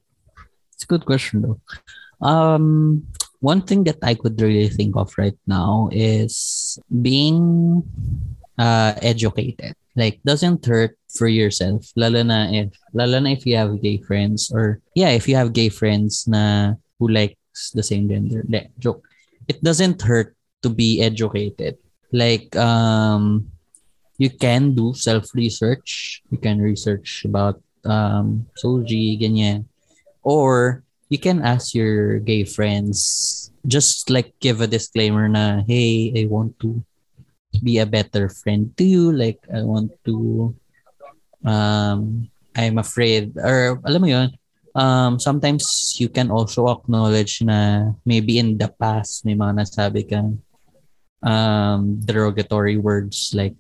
It's 0.71 0.84
a 0.84 0.91
good 0.91 1.04
question 1.08 1.43
though. 1.43 1.60
Um, 2.23 3.05
one 3.43 3.62
thing 3.62 3.83
that 3.83 3.99
I 4.01 4.15
could 4.15 4.39
really 4.39 4.71
think 4.71 4.95
of 4.95 5.12
right 5.19 5.36
now 5.45 5.89
is 5.91 6.79
being 6.89 7.83
uh, 8.57 8.95
educated. 9.03 9.75
Like 9.95 10.23
doesn't 10.25 10.65
hurt 10.65 10.97
for 11.12 11.27
yourself. 11.27 11.86
Lalo 11.95 12.23
na 12.23 12.49
if 12.49 12.73
lalo 12.95 13.19
na 13.19 13.36
if 13.36 13.45
you 13.45 13.59
have 13.59 13.77
gay 13.83 14.01
friends 14.01 14.49
or 14.49 14.79
yeah, 14.95 15.13
if 15.13 15.27
you 15.27 15.36
have 15.36 15.53
gay 15.53 15.69
friends 15.69 16.25
na 16.25 16.73
who 16.97 17.12
likes 17.12 17.75
the 17.75 17.83
same 17.83 18.09
gender. 18.09 18.41
De, 18.49 18.71
joke. 18.79 19.05
It 19.47 19.62
doesn't 19.62 20.01
hurt 20.01 20.33
to 20.63 20.69
be 20.71 21.03
educated. 21.03 21.77
Like 22.09 22.55
um 22.55 23.51
you 24.17 24.31
can 24.31 24.73
do 24.73 24.95
self-research. 24.95 26.23
You 26.31 26.39
can 26.39 26.57
research 26.57 27.21
about 27.27 27.62
um 27.86 28.47
Soji, 28.57 29.21
ganyan. 29.21 29.69
Or 30.23 30.81
you 31.13 31.21
can 31.21 31.45
ask 31.45 31.78
your 31.78 32.17
gay 32.26 32.41
friends, 32.41 33.54
just 33.69 34.10
like 34.10 34.34
give 34.41 34.65
a 34.65 34.67
disclaimer 34.67 35.30
na, 35.30 35.62
hey, 35.69 36.10
I 36.17 36.26
want 36.26 36.58
to 36.65 36.82
be 37.62 37.78
a 37.78 37.86
better 37.86 38.34
friend 38.34 38.73
to 38.82 38.84
you. 38.84 39.13
Like, 39.13 39.38
I 39.45 39.62
want 39.62 39.93
to, 40.10 40.58
um, 41.45 42.34
I'm 42.58 42.82
afraid, 42.82 43.38
or 43.38 43.78
alam 43.86 44.02
mo 44.02 44.10
yun, 44.10 44.30
um, 44.73 45.21
sometimes 45.21 45.93
you 46.02 46.10
can 46.10 46.34
also 46.34 46.65
acknowledge 46.65 47.45
na 47.45 47.93
maybe 48.10 48.41
in 48.41 48.58
the 48.58 48.73
past 48.82 49.21
may 49.21 49.38
mga 49.38 49.62
nasabi 49.62 50.10
kang 50.10 50.41
um, 51.21 52.02
derogatory 52.02 52.82
words 52.82 53.38
like 53.38 53.54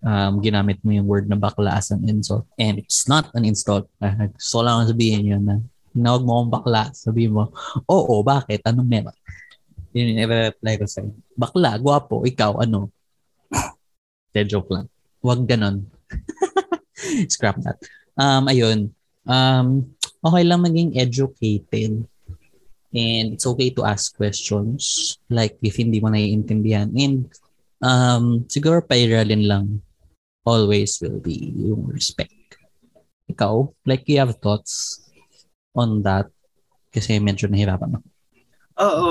um, 0.00 0.40
ginamit 0.40 0.80
mo 0.80 0.96
yung 0.96 1.04
word 1.04 1.28
na 1.28 1.36
bakla 1.36 1.76
as 1.76 1.92
an 1.92 2.08
insult. 2.08 2.48
And 2.56 2.80
it's 2.80 3.04
not 3.04 3.28
an 3.36 3.44
insult. 3.44 3.84
Uh, 4.00 4.32
ko 4.32 4.64
lang 4.64 4.88
sabihin 4.88 5.28
yun 5.28 5.44
na 5.44 5.60
tinawag 5.96 6.22
mo 6.22 6.30
akong 6.36 6.52
bakla. 6.52 6.82
Sabihin 6.92 7.32
mo, 7.32 7.48
oo, 7.88 8.20
bakit? 8.20 8.60
Anong 8.68 8.84
meron? 8.84 9.16
Yun 9.96 10.12
yung 10.12 10.20
i-reply 10.28 10.74
ko 10.76 10.84
sa'yo. 10.84 11.16
Bakla, 11.32 11.80
gwapo, 11.80 12.20
ikaw, 12.28 12.60
ano? 12.60 12.92
De 14.36 14.44
joke 14.44 14.68
lang. 14.76 14.92
Huwag 15.24 15.48
ganon. 15.48 15.88
Scrap 17.32 17.56
that. 17.64 17.80
Um, 18.12 18.44
ayun. 18.52 18.92
Um, 19.24 19.96
okay 20.20 20.44
lang 20.44 20.60
maging 20.60 21.00
educated. 21.00 22.04
And 22.92 23.26
it's 23.32 23.48
okay 23.48 23.72
to 23.72 23.88
ask 23.88 24.12
questions. 24.12 25.16
Like, 25.32 25.56
if 25.64 25.80
hindi 25.80 26.04
mo 26.04 26.12
naiintindihan. 26.12 26.92
And 26.92 27.32
um, 27.80 28.44
siguro 28.52 28.84
pairalin 28.84 29.48
lang 29.48 29.80
always 30.44 31.00
will 31.00 31.18
be 31.24 31.56
yung 31.56 31.88
respect. 31.88 32.36
Ikaw, 33.26 33.72
like 33.88 34.06
you 34.06 34.22
have 34.22 34.38
thoughts 34.38 35.05
on 35.76 36.00
that? 36.02 36.26
Kasi 36.90 37.20
medyo 37.20 37.46
nahirapan 37.46 38.00
ako. 38.00 38.06
Oo, 38.76 39.08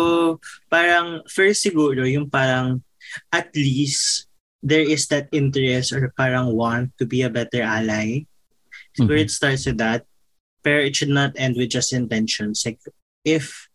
parang 0.70 1.22
first 1.26 1.66
siguro 1.66 2.06
yung 2.06 2.30
parang 2.30 2.82
at 3.34 3.50
least 3.54 4.26
there 4.62 4.82
is 4.86 5.06
that 5.10 5.30
interest 5.30 5.94
or 5.94 6.10
parang 6.18 6.54
want 6.54 6.90
to 6.98 7.06
be 7.06 7.22
a 7.22 7.30
better 7.30 7.62
ally. 7.62 8.26
Siguro 8.98 9.18
Mhm. 9.22 9.26
it 9.26 9.32
starts 9.32 9.66
with 9.66 9.78
that. 9.78 10.06
Pero 10.66 10.82
it 10.82 10.98
should 10.98 11.14
not 11.14 11.34
end 11.38 11.54
with 11.58 11.70
just 11.70 11.94
intentions. 11.94 12.66
Like 12.66 12.82
if 13.22 13.70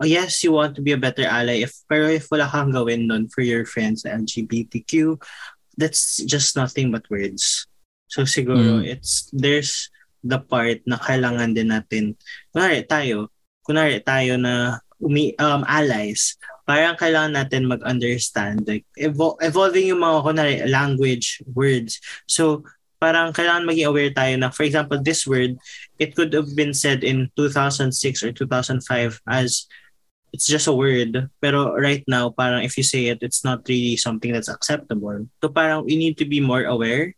oh 0.00 0.08
yes, 0.08 0.40
you 0.40 0.52
want 0.56 0.72
to 0.76 0.82
be 0.84 0.96
a 0.96 1.00
better 1.00 1.28
ally, 1.28 1.60
if 1.60 1.76
pero 1.84 2.08
if 2.08 2.32
wala 2.32 2.48
kang 2.48 2.72
gawin 2.72 3.04
nun 3.08 3.28
for 3.28 3.44
your 3.44 3.68
friends 3.68 4.08
LGBTQ, 4.08 5.20
that's 5.76 6.20
just 6.24 6.56
nothing 6.56 6.88
but 6.88 7.04
words. 7.12 7.68
So 8.08 8.24
siguro 8.24 8.80
Mm. 8.80 8.88
it's 8.88 9.28
there's 9.32 9.92
the 10.20 10.38
part 10.38 10.80
na 10.84 11.00
kailangan 11.00 11.56
din 11.56 11.72
natin. 11.72 12.04
Kunwari 12.52 12.84
tayo, 12.84 13.32
kunwari 13.64 14.00
tayo 14.04 14.36
na 14.36 14.78
umi, 15.00 15.32
um, 15.40 15.64
allies, 15.64 16.36
parang 16.68 16.94
kailangan 16.94 17.34
natin 17.34 17.66
mag-understand. 17.66 18.62
Like, 18.68 18.86
evol- 19.00 19.40
evolving 19.40 19.90
yung 19.90 20.04
mga 20.04 20.18
kunwari, 20.22 20.54
language, 20.68 21.40
words. 21.50 21.98
So, 22.28 22.62
parang 23.00 23.32
kailangan 23.32 23.64
maging 23.64 23.88
aware 23.88 24.12
tayo 24.12 24.36
na, 24.36 24.52
for 24.52 24.62
example, 24.68 25.00
this 25.00 25.24
word, 25.24 25.56
it 25.96 26.12
could 26.12 26.30
have 26.36 26.52
been 26.52 26.76
said 26.76 27.00
in 27.02 27.32
2006 27.34 27.96
or 28.22 28.30
2005 28.30 28.84
as 29.24 29.64
it's 30.32 30.46
just 30.46 30.70
a 30.70 30.76
word. 30.76 31.28
Pero 31.40 31.74
right 31.74 32.04
now, 32.06 32.30
parang 32.30 32.62
if 32.62 32.76
you 32.76 32.84
say 32.84 33.10
it, 33.10 33.24
it's 33.24 33.42
not 33.42 33.66
really 33.66 33.96
something 33.96 34.30
that's 34.30 34.52
acceptable. 34.52 35.26
So 35.42 35.48
parang 35.48 35.88
we 35.88 35.96
need 35.96 36.18
to 36.18 36.26
be 36.28 36.38
more 36.38 36.64
aware. 36.68 37.16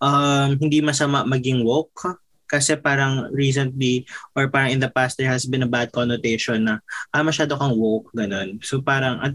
Um, 0.00 0.56
hindi 0.60 0.80
masama 0.80 1.24
maging 1.24 1.64
woke 1.64 2.22
kasi 2.46 2.78
parang 2.78 3.28
recently 3.34 4.06
or 4.34 4.48
parang 4.48 4.74
in 4.74 4.82
the 4.82 4.90
past 4.90 5.18
there 5.18 5.30
has 5.30 5.44
been 5.46 5.66
a 5.66 5.70
bad 5.70 5.90
connotation 5.90 6.66
na 6.66 6.78
ah 7.10 7.22
masyado 7.22 7.58
kang 7.58 7.74
woke 7.74 8.10
ganun. 8.14 8.62
So 8.62 8.80
parang 8.80 9.20
at 9.22 9.34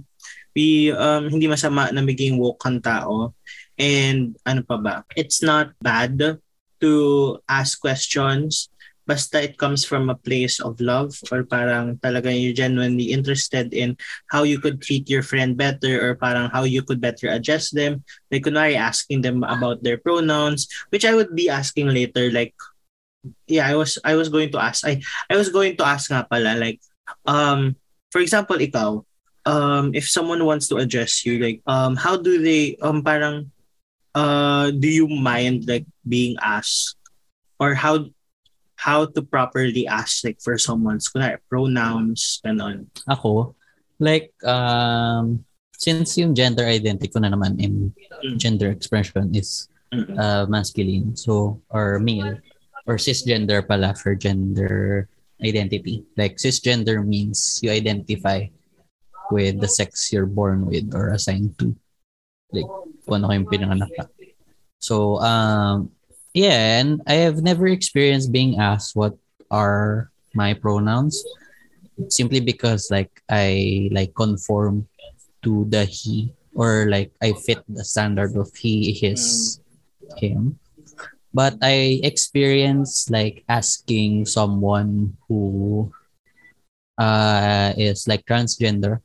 we 0.51 0.91
um, 0.91 1.31
hindi 1.31 1.47
masama 1.47 1.91
na 1.91 2.03
maging 2.03 2.39
woke 2.39 2.59
kang 2.59 2.83
tao 2.83 3.35
and 3.79 4.35
ano 4.43 4.61
pa 4.63 4.77
ba? 4.79 4.95
It's 5.15 5.39
not 5.43 5.71
bad 5.79 6.39
to 6.81 6.93
ask 7.47 7.79
questions 7.79 8.71
basta 9.11 9.41
it 9.41 9.57
comes 9.57 9.83
from 9.83 10.09
a 10.09 10.15
place 10.15 10.63
of 10.63 10.79
love 10.79 11.11
or 11.33 11.43
parang 11.43 11.97
talaga 11.99 12.29
you're 12.29 12.55
genuinely 12.55 13.11
interested 13.11 13.73
in 13.73 13.97
how 14.29 14.47
you 14.47 14.55
could 14.55 14.79
treat 14.79 15.09
your 15.09 15.25
friend 15.25 15.57
better 15.57 15.99
or 15.99 16.15
parang 16.15 16.47
how 16.47 16.63
you 16.63 16.79
could 16.79 17.01
better 17.01 17.27
adjust 17.27 17.73
them. 17.73 18.07
Like 18.31 18.45
kunwari 18.45 18.77
asking 18.77 19.25
them 19.25 19.43
about 19.43 19.83
their 19.83 19.97
pronouns, 19.97 20.69
which 20.93 21.03
I 21.03 21.11
would 21.11 21.35
be 21.35 21.49
asking 21.49 21.89
later 21.89 22.31
like 22.31 22.53
yeah, 23.47 23.67
I 23.67 23.75
was 23.75 23.99
I 24.03 24.15
was 24.15 24.29
going 24.29 24.51
to 24.51 24.59
ask 24.61 24.85
I 24.85 25.01
I 25.29 25.37
was 25.37 25.49
going 25.49 25.77
to 25.77 25.85
ask 25.85 26.09
nga 26.09 26.25
pala 26.25 26.57
like 26.57 26.81
um 27.25 27.75
for 28.09 28.21
example 28.21 28.57
ikaw 28.57 29.03
um 29.45 29.93
if 29.93 30.09
someone 30.09 30.45
wants 30.45 30.69
to 30.69 30.77
address 30.77 31.25
you 31.25 31.41
like 31.41 31.61
um 31.65 31.97
how 31.97 32.17
do 32.17 32.41
they 32.41 32.77
um 32.81 33.01
parang 33.01 33.49
uh 34.13 34.69
do 34.71 34.87
you 34.89 35.07
mind 35.07 35.65
like 35.67 35.85
being 36.07 36.35
asked? 36.41 36.97
Or 37.61 37.77
how 37.77 38.09
how 38.81 39.05
to 39.05 39.21
properly 39.21 39.85
ask 39.85 40.25
like 40.25 40.41
for 40.41 40.57
someone's 40.57 41.05
kunwari, 41.05 41.37
pronouns 41.45 42.41
ganon? 42.41 42.89
Ako, 43.05 43.53
like, 44.01 44.33
um, 44.41 45.45
since 45.77 46.17
yung 46.17 46.33
gender 46.33 46.65
identity 46.65 47.05
ko 47.13 47.21
na 47.21 47.29
naman 47.29 47.61
in 47.61 47.93
Mm. 48.21 48.37
gender 48.37 48.69
expression 48.69 49.33
is 49.33 49.69
uh, 49.93 50.45
masculine, 50.45 51.17
so, 51.17 51.57
or 51.73 51.97
male, 51.97 52.37
or 52.85 52.95
cisgender 52.97 53.65
pala 53.65 53.93
for 53.93 54.15
gender 54.15 55.07
identity. 55.43 56.03
Like, 56.17 56.37
cisgender 56.37 57.05
means 57.05 57.59
you 57.61 57.71
identify 57.71 58.47
with 59.31 59.59
the 59.59 59.67
sex 59.67 60.11
you're 60.11 60.29
born 60.29 60.65
with 60.65 60.93
or 60.93 61.13
assigned 61.13 61.57
to. 61.59 61.75
Like, 62.51 62.67
kung 63.07 63.23
ano 63.23 63.31
kayong 63.31 63.49
pinanganak 63.49 63.91
ka. 63.95 64.05
So, 64.81 65.21
um, 65.21 65.91
yeah, 66.33 66.81
and 66.81 67.01
I 67.07 67.23
have 67.27 67.41
never 67.41 67.67
experienced 67.67 68.31
being 68.31 68.59
asked 68.59 68.95
what 68.95 69.15
are 69.51 70.11
my 70.33 70.53
pronouns 70.55 71.19
simply 72.07 72.39
because 72.39 72.89
like 72.89 73.11
I 73.29 73.89
like 73.91 74.15
conform 74.15 74.87
to 75.43 75.67
the 75.69 75.85
he 75.85 76.33
or 76.55 76.87
like 76.89 77.11
I 77.21 77.33
fit 77.33 77.63
the 77.67 77.83
standard 77.83 78.35
of 78.35 78.49
he, 78.55 78.93
his, 78.93 79.59
him. 80.17 80.57
But 81.33 81.55
I 81.63 82.03
experienced 82.03 83.09
like 83.09 83.43
asking 83.47 84.27
someone 84.27 85.15
who 85.27 85.91
uh 86.99 87.71
is 87.79 88.05
like 88.07 88.27
transgender 88.27 88.99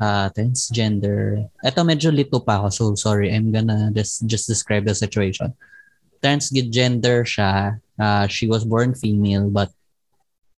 uh 0.00 0.32
transgender. 0.32 1.46
Eto 1.62 1.84
medyo 1.84 2.10
lito 2.10 2.40
pa 2.40 2.58
ako 2.64 2.68
so 2.72 2.84
sorry. 2.96 3.28
I'm 3.30 3.52
gonna 3.52 3.92
just 3.92 4.24
just 4.26 4.48
describe 4.48 4.88
the 4.88 4.96
situation. 4.96 5.52
Transgender 6.24 7.22
siya. 7.28 7.78
Uh, 7.94 8.26
she 8.26 8.50
was 8.50 8.64
born 8.66 8.90
female 8.96 9.46
but 9.52 9.70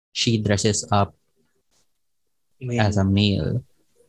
she 0.09 0.41
dresses 0.41 0.81
up 0.89 1.13
May- 2.57 2.81
as 2.81 2.97
a 2.97 3.05
male. 3.05 3.61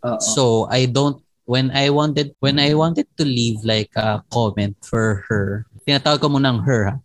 Oo. 0.07 0.17
so 0.23 0.65
I 0.71 0.87
don't 0.87 1.21
when 1.45 1.69
I 1.77 1.91
wanted 1.93 2.33
when 2.41 2.57
I 2.57 2.73
wanted 2.73 3.05
to 3.21 3.25
leave 3.27 3.61
like 3.67 3.93
a 3.99 4.25
comment 4.33 4.81
for 4.81 5.27
her 5.29 5.68
tinatawag 5.89 6.21
ko 6.21 6.29
munang 6.29 6.61
her 6.61 6.93
ha 6.93 6.97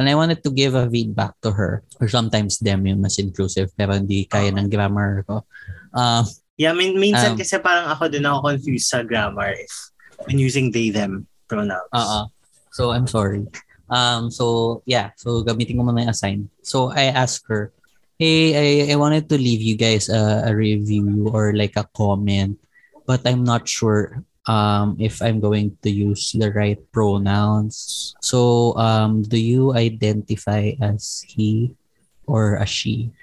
when 0.00 0.08
I 0.08 0.16
wanted 0.16 0.40
to 0.40 0.50
give 0.50 0.72
a 0.72 0.88
feedback 0.88 1.36
to 1.44 1.52
her 1.52 1.84
or 2.00 2.08
sometimes 2.08 2.56
them 2.56 2.88
yung 2.88 3.04
mas 3.04 3.20
inclusive 3.20 3.68
pero 3.76 3.92
hindi 3.92 4.24
kaya 4.24 4.48
ng 4.48 4.72
grammar 4.72 5.28
ko 5.28 5.44
um 5.92 6.24
yeah 6.56 6.72
min- 6.72 6.96
minsan 6.96 7.36
Um, 7.36 7.38
kasi 7.38 7.60
parang 7.60 7.92
ako 7.92 8.08
din 8.08 8.24
ako 8.24 8.56
confused 8.56 8.88
sa 8.88 9.04
grammar 9.04 9.52
if 9.52 9.92
when 10.24 10.40
using 10.40 10.72
they 10.72 10.88
them 10.88 11.28
pronouns 11.44 11.92
Oo. 11.92 12.32
So 12.72 12.96
I'm 12.96 13.04
sorry. 13.04 13.44
Um, 13.90 14.30
so, 14.30 14.80
yeah. 14.86 15.10
So, 15.18 15.42
gamitin 15.42 15.74
ko 15.74 15.82
muna 15.82 16.06
yung 16.06 16.14
assign. 16.14 16.38
So, 16.62 16.94
I 16.94 17.10
asked 17.10 17.50
her, 17.50 17.74
hey, 18.22 18.54
I, 18.54 18.94
I 18.94 18.96
wanted 18.96 19.26
to 19.28 19.36
leave 19.36 19.60
you 19.60 19.74
guys 19.74 20.08
a, 20.08 20.46
a 20.46 20.54
review 20.54 21.28
or 21.34 21.52
like 21.52 21.74
a 21.74 21.90
comment, 21.90 22.56
but 23.04 23.26
I'm 23.26 23.42
not 23.42 23.66
sure 23.66 24.22
um, 24.50 24.98
if 24.98 25.22
I'm 25.22 25.38
going 25.38 25.78
to 25.86 25.90
use 25.90 26.34
the 26.34 26.50
right 26.50 26.82
pronouns. 26.90 28.10
So, 28.18 28.74
um, 28.74 29.22
do 29.22 29.38
you 29.38 29.78
identify 29.78 30.74
as 30.82 31.22
he 31.22 31.78
or 32.26 32.58
as 32.58 32.66
she? 32.66 33.14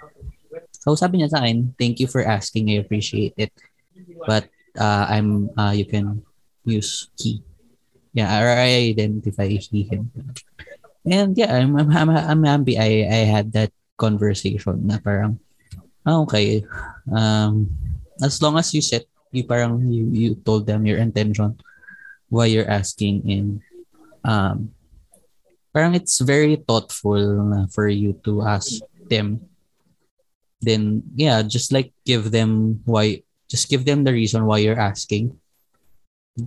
So, 0.79 0.95
sabi 0.95 1.19
niya 1.19 1.35
sa 1.35 1.43
akin, 1.43 1.75
thank 1.75 1.99
you 1.99 2.07
for 2.07 2.23
asking. 2.23 2.71
I 2.71 2.79
appreciate 2.79 3.35
it. 3.35 3.51
But 4.23 4.47
uh, 4.79 5.11
I'm, 5.11 5.51
uh, 5.59 5.75
you 5.75 5.83
can 5.83 6.23
use 6.63 7.11
he. 7.19 7.43
Yeah, 8.15 8.31
or 8.39 8.47
I 8.55 8.95
identify 8.95 9.51
he, 9.51 9.83
him. 9.83 10.09
And 11.03 11.35
yeah, 11.35 11.51
I'm, 11.51 11.75
I'm, 11.75 11.91
I'm, 11.91 12.09
I'm 12.09 12.43
happy 12.47 12.79
I, 12.79 13.03
I 13.03 13.21
had 13.27 13.51
that 13.51 13.75
conversation 13.99 14.87
na 14.87 14.97
parang, 15.03 15.39
ah, 16.07 16.23
okay, 16.23 16.63
um, 17.11 17.67
as 18.23 18.41
long 18.41 18.57
as 18.57 18.73
you 18.73 18.81
set 18.81 19.05
you 19.31 19.43
parang 19.43 19.91
you, 19.91 20.05
you 20.11 20.35
told 20.35 20.65
them 20.65 20.85
your 20.85 20.97
intention 20.97 21.57
why 22.29 22.45
you're 22.45 22.69
asking 22.69 23.23
and 23.27 23.47
um 24.23 24.71
parang 25.73 25.95
it's 25.95 26.19
very 26.19 26.55
thoughtful 26.55 27.19
for 27.71 27.87
you 27.87 28.17
to 28.25 28.41
ask 28.43 28.81
them. 29.09 29.41
Then 30.61 31.03
yeah 31.15 31.43
just 31.43 31.71
like 31.71 31.93
give 32.05 32.31
them 32.31 32.81
why 32.85 33.23
just 33.47 33.69
give 33.69 33.85
them 33.85 34.03
the 34.03 34.13
reason 34.13 34.45
why 34.45 34.59
you're 34.59 34.79
asking. 34.79 35.37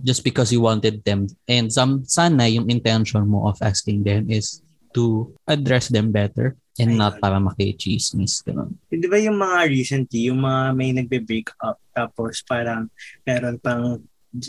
Just 0.03 0.23
because 0.23 0.51
you 0.51 0.61
wanted 0.61 1.03
them. 1.03 1.27
And 1.47 1.67
some 1.71 2.05
sana 2.05 2.47
yung 2.47 2.69
intention 2.69 3.27
mo 3.27 3.47
of 3.51 3.59
asking 3.59 4.03
them 4.03 4.31
is 4.31 4.63
to 4.93 5.31
address 5.47 5.87
them 5.87 6.11
better 6.11 6.55
and 6.79 6.95
not 6.95 7.19
para 7.19 7.37
maki-chismis. 7.37 8.41
Ganun. 8.45 8.79
Di 8.87 9.07
ba 9.07 9.19
yung 9.19 9.35
mga 9.35 9.67
recently, 9.67 10.31
yung 10.31 10.41
mga 10.41 10.61
may 10.75 10.91
nagbe-break 10.95 11.51
up 11.59 11.77
tapos 11.91 12.39
parang 12.47 12.87
meron 13.27 13.59
pang 13.59 13.99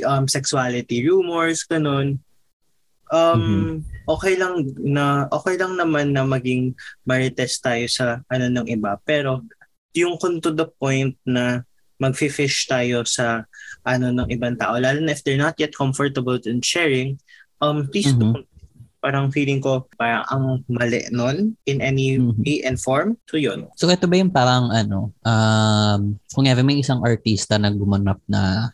um, 0.07 0.25
sexuality 0.31 1.03
rumors, 1.03 1.67
ganun. 1.67 2.23
Um, 3.13 3.37
mm-hmm. 3.37 3.77
okay 4.09 4.41
lang 4.41 4.73
na 4.81 5.29
okay 5.29 5.61
lang 5.61 5.77
naman 5.77 6.17
na 6.17 6.25
maging 6.25 6.73
marites 7.05 7.61
tayo 7.61 7.85
sa 7.85 8.25
ano 8.33 8.49
ng 8.49 8.73
iba 8.73 8.97
pero 9.05 9.45
yung 9.93 10.17
kung 10.17 10.41
to 10.41 10.49
the 10.49 10.65
point 10.65 11.13
na 11.29 11.61
magfi-fish 12.01 12.65
tayo 12.65 13.05
sa 13.05 13.45
ano 13.85 14.17
ng 14.17 14.33
ibang 14.33 14.57
tao 14.57 14.81
lalo 14.81 14.97
na 15.05 15.13
if 15.13 15.21
they're 15.21 15.37
not 15.37 15.61
yet 15.61 15.77
comfortable 15.77 16.41
in 16.49 16.65
sharing 16.65 17.21
um 17.61 17.85
please 17.93 18.17
mm-hmm. 18.17 18.33
don't 18.33 18.49
parang 19.03 19.35
feeling 19.35 19.59
ko 19.59 19.91
parang 19.99 20.23
ang 20.31 20.45
mali 20.71 21.03
nun 21.11 21.59
in 21.67 21.83
any 21.83 22.17
mm-hmm. 22.17 22.39
way 22.47 22.63
and 22.63 22.79
form. 22.79 23.19
So 23.27 23.35
yun. 23.37 23.67
So 23.75 23.91
ito 23.91 24.07
ba 24.07 24.15
yung 24.15 24.31
parang 24.31 24.71
ano, 24.71 25.11
um, 25.27 26.17
kung 26.31 26.47
ever 26.47 26.63
may 26.63 26.79
isang 26.79 27.03
artista 27.03 27.59
na 27.59 27.75
gumanap 27.75 28.23
na 28.31 28.71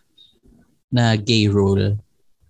na 0.93 1.17
gay 1.17 1.49
role 1.49 1.97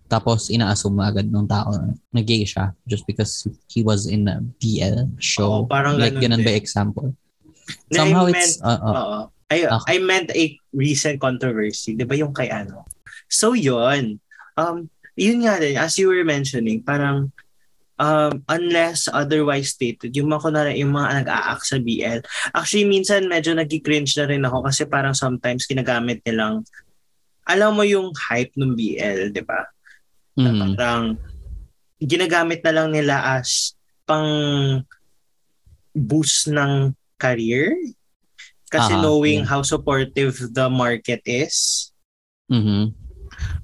tapos 0.08 0.48
ina-assume 0.48 1.04
agad 1.04 1.28
ng 1.28 1.46
tao 1.46 1.68
na 2.10 2.22
gay 2.24 2.42
siya 2.42 2.72
just 2.88 3.04
because 3.04 3.44
he 3.68 3.84
was 3.84 4.08
in 4.08 4.24
a 4.26 4.40
BL 4.58 5.14
show. 5.20 5.62
Oo, 5.62 5.68
parang 5.68 6.00
like 6.00 6.16
ganun 6.16 6.42
ba 6.42 6.56
example? 6.56 7.12
Somehow 7.92 8.24
I 8.26 8.32
it's 8.32 8.56
uh, 8.64 8.80
uh, 8.80 8.96
uh, 8.96 9.22
I, 9.52 9.68
okay. 9.68 9.96
I 9.96 9.96
meant 10.00 10.32
a 10.32 10.44
recent 10.72 11.20
controversy. 11.20 11.92
Di 11.92 12.08
ba 12.08 12.16
yung 12.16 12.32
kay 12.32 12.48
ano? 12.48 12.88
So 13.28 13.52
yun. 13.52 14.20
Um, 14.56 14.88
yun 15.12 15.44
nga 15.44 15.60
din, 15.60 15.76
as 15.76 16.00
you 16.00 16.08
were 16.08 16.24
mentioning, 16.24 16.80
parang 16.80 17.32
um, 17.98 18.42
unless 18.48 19.10
otherwise 19.10 19.74
stated, 19.74 20.14
yung 20.14 20.30
mga 20.30 20.42
kunwari, 20.42 20.78
yung 20.80 20.94
mga 20.94 21.22
nag-a-act 21.22 21.64
sa 21.66 21.78
BL. 21.82 22.22
Actually, 22.54 22.86
minsan 22.86 23.26
medyo 23.26 23.52
nag-cringe 23.52 24.14
na 24.16 24.26
rin 24.30 24.46
ako 24.46 24.64
kasi 24.64 24.86
parang 24.86 25.12
sometimes 25.12 25.66
ginagamit 25.66 26.22
nilang, 26.24 26.62
alam 27.44 27.74
mo 27.74 27.82
yung 27.82 28.14
hype 28.14 28.54
ng 28.54 28.72
BL, 28.78 29.34
di 29.34 29.42
ba? 29.42 29.66
Mm-hmm. 30.38 30.78
Parang 30.78 31.18
ginagamit 31.98 32.62
na 32.62 32.72
lang 32.72 32.88
nila 32.94 33.38
as 33.38 33.74
pang 34.06 34.30
boost 35.92 36.46
ng 36.46 36.94
career 37.18 37.74
kasi 38.70 38.94
uh-huh, 38.94 39.02
knowing 39.02 39.42
yeah. 39.42 39.50
how 39.50 39.60
supportive 39.66 40.38
the 40.54 40.70
market 40.70 41.20
is. 41.26 41.90
Mm-hmm 42.48 43.07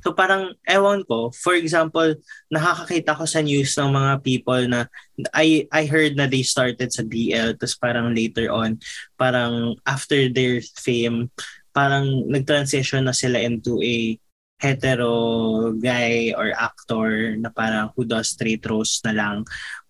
So 0.05 0.13
parang, 0.13 0.53
ewan 0.69 1.07
ko, 1.09 1.33
for 1.33 1.57
example, 1.57 2.15
nakakakita 2.53 3.17
ko 3.17 3.25
sa 3.25 3.41
news 3.41 3.73
ng 3.75 3.91
mga 3.91 4.13
people 4.23 4.63
na 4.69 4.87
I, 5.31 5.67
I 5.71 5.87
heard 5.87 6.19
na 6.19 6.27
they 6.27 6.43
started 6.43 6.91
sa 6.91 7.07
BL, 7.07 7.57
tapos 7.57 7.79
parang 7.79 8.13
later 8.13 8.51
on, 8.51 8.83
parang 9.15 9.79
after 9.87 10.29
their 10.29 10.61
fame, 10.61 11.31
parang 11.75 12.27
nag-transition 12.31 13.07
na 13.07 13.15
sila 13.15 13.43
into 13.43 13.83
a 13.83 14.19
hetero 14.59 15.75
guy 15.77 16.33
or 16.33 16.55
actor 16.57 17.37
na 17.37 17.51
parang 17.51 17.91
who 17.93 18.07
does 18.07 18.33
straight 18.33 18.65
roles 18.65 19.03
na 19.05 19.13
lang, 19.13 19.37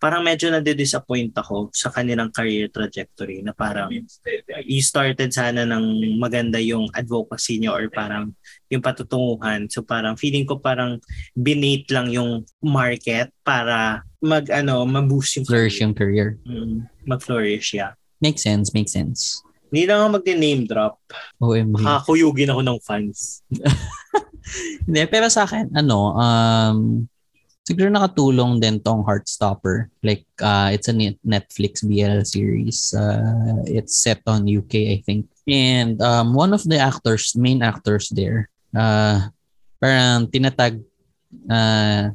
parang 0.01 0.25
medyo 0.25 0.51
na-disappoint 0.51 1.37
ako 1.37 1.71
sa 1.71 1.93
kanilang 1.93 2.33
career 2.35 2.67
trajectory 2.73 3.45
na 3.45 3.55
parang 3.55 3.93
you 4.65 4.83
started 4.83 5.31
sana 5.31 5.62
ng 5.69 6.17
maganda 6.19 6.59
yung 6.59 6.91
advocacy 6.97 7.61
niyo 7.61 7.77
or 7.77 7.87
parang 7.93 8.35
yung 8.73 8.83
patutunguhan. 8.83 9.71
So 9.71 9.87
parang 9.87 10.19
feeling 10.19 10.49
ko 10.49 10.59
parang 10.59 10.99
binate 11.37 11.89
lang 11.95 12.11
yung 12.11 12.43
market 12.65 13.31
para 13.47 14.03
mag 14.19 14.49
ano, 14.51 14.83
ma-boost 14.89 15.39
yung 15.39 15.47
flourish 15.47 15.79
yung 15.85 15.95
career. 15.95 16.41
Mm, 16.49 16.89
mag-flourish, 17.07 17.77
yeah. 17.77 17.95
Makes 18.19 18.43
sense, 18.43 18.73
makes 18.73 18.91
sense. 18.91 19.45
Hindi 19.69 19.91
na 19.91 20.01
ako 20.01 20.07
mag-name 20.19 20.62
drop. 20.71 20.99
OMG. 21.43 21.83
Makakuyugin 21.83 22.51
ako 22.51 22.61
ng 22.62 22.79
fans. 22.81 23.43
Hindi, 24.85 25.03
pero 25.09 25.27
sa 25.33 25.49
akin, 25.49 25.73
ano, 25.73 26.13
um, 26.17 26.79
siguro 27.65 27.89
nakatulong 27.89 28.61
din 28.61 28.77
tong 28.79 29.03
Heartstopper. 29.03 29.89
Like, 30.05 30.29
uh, 30.45 30.69
it's 30.73 30.89
a 30.89 30.95
Netflix 31.25 31.81
BL 31.81 32.23
series. 32.29 32.93
Uh, 32.93 33.65
it's 33.65 33.97
set 33.97 34.21
on 34.29 34.45
UK, 34.45 35.01
I 35.01 35.03
think. 35.05 35.27
And 35.49 36.01
um, 36.01 36.37
one 36.37 36.53
of 36.53 36.65
the 36.65 36.77
actors, 36.77 37.33
main 37.37 37.65
actors 37.65 38.13
there, 38.13 38.49
uh, 38.77 39.33
parang 39.81 40.29
tinatag, 40.29 40.85
uh, 41.49 42.13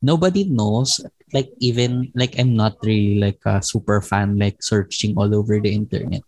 nobody 0.00 0.48
knows. 0.48 1.04
Like, 1.32 1.52
even, 1.60 2.12
like, 2.16 2.38
I'm 2.40 2.56
not 2.56 2.80
really 2.80 3.20
like 3.20 3.42
a 3.44 3.60
super 3.60 4.00
fan, 4.00 4.38
like, 4.40 4.62
searching 4.62 5.16
all 5.20 5.34
over 5.34 5.60
the 5.60 5.72
internet. 5.72 6.24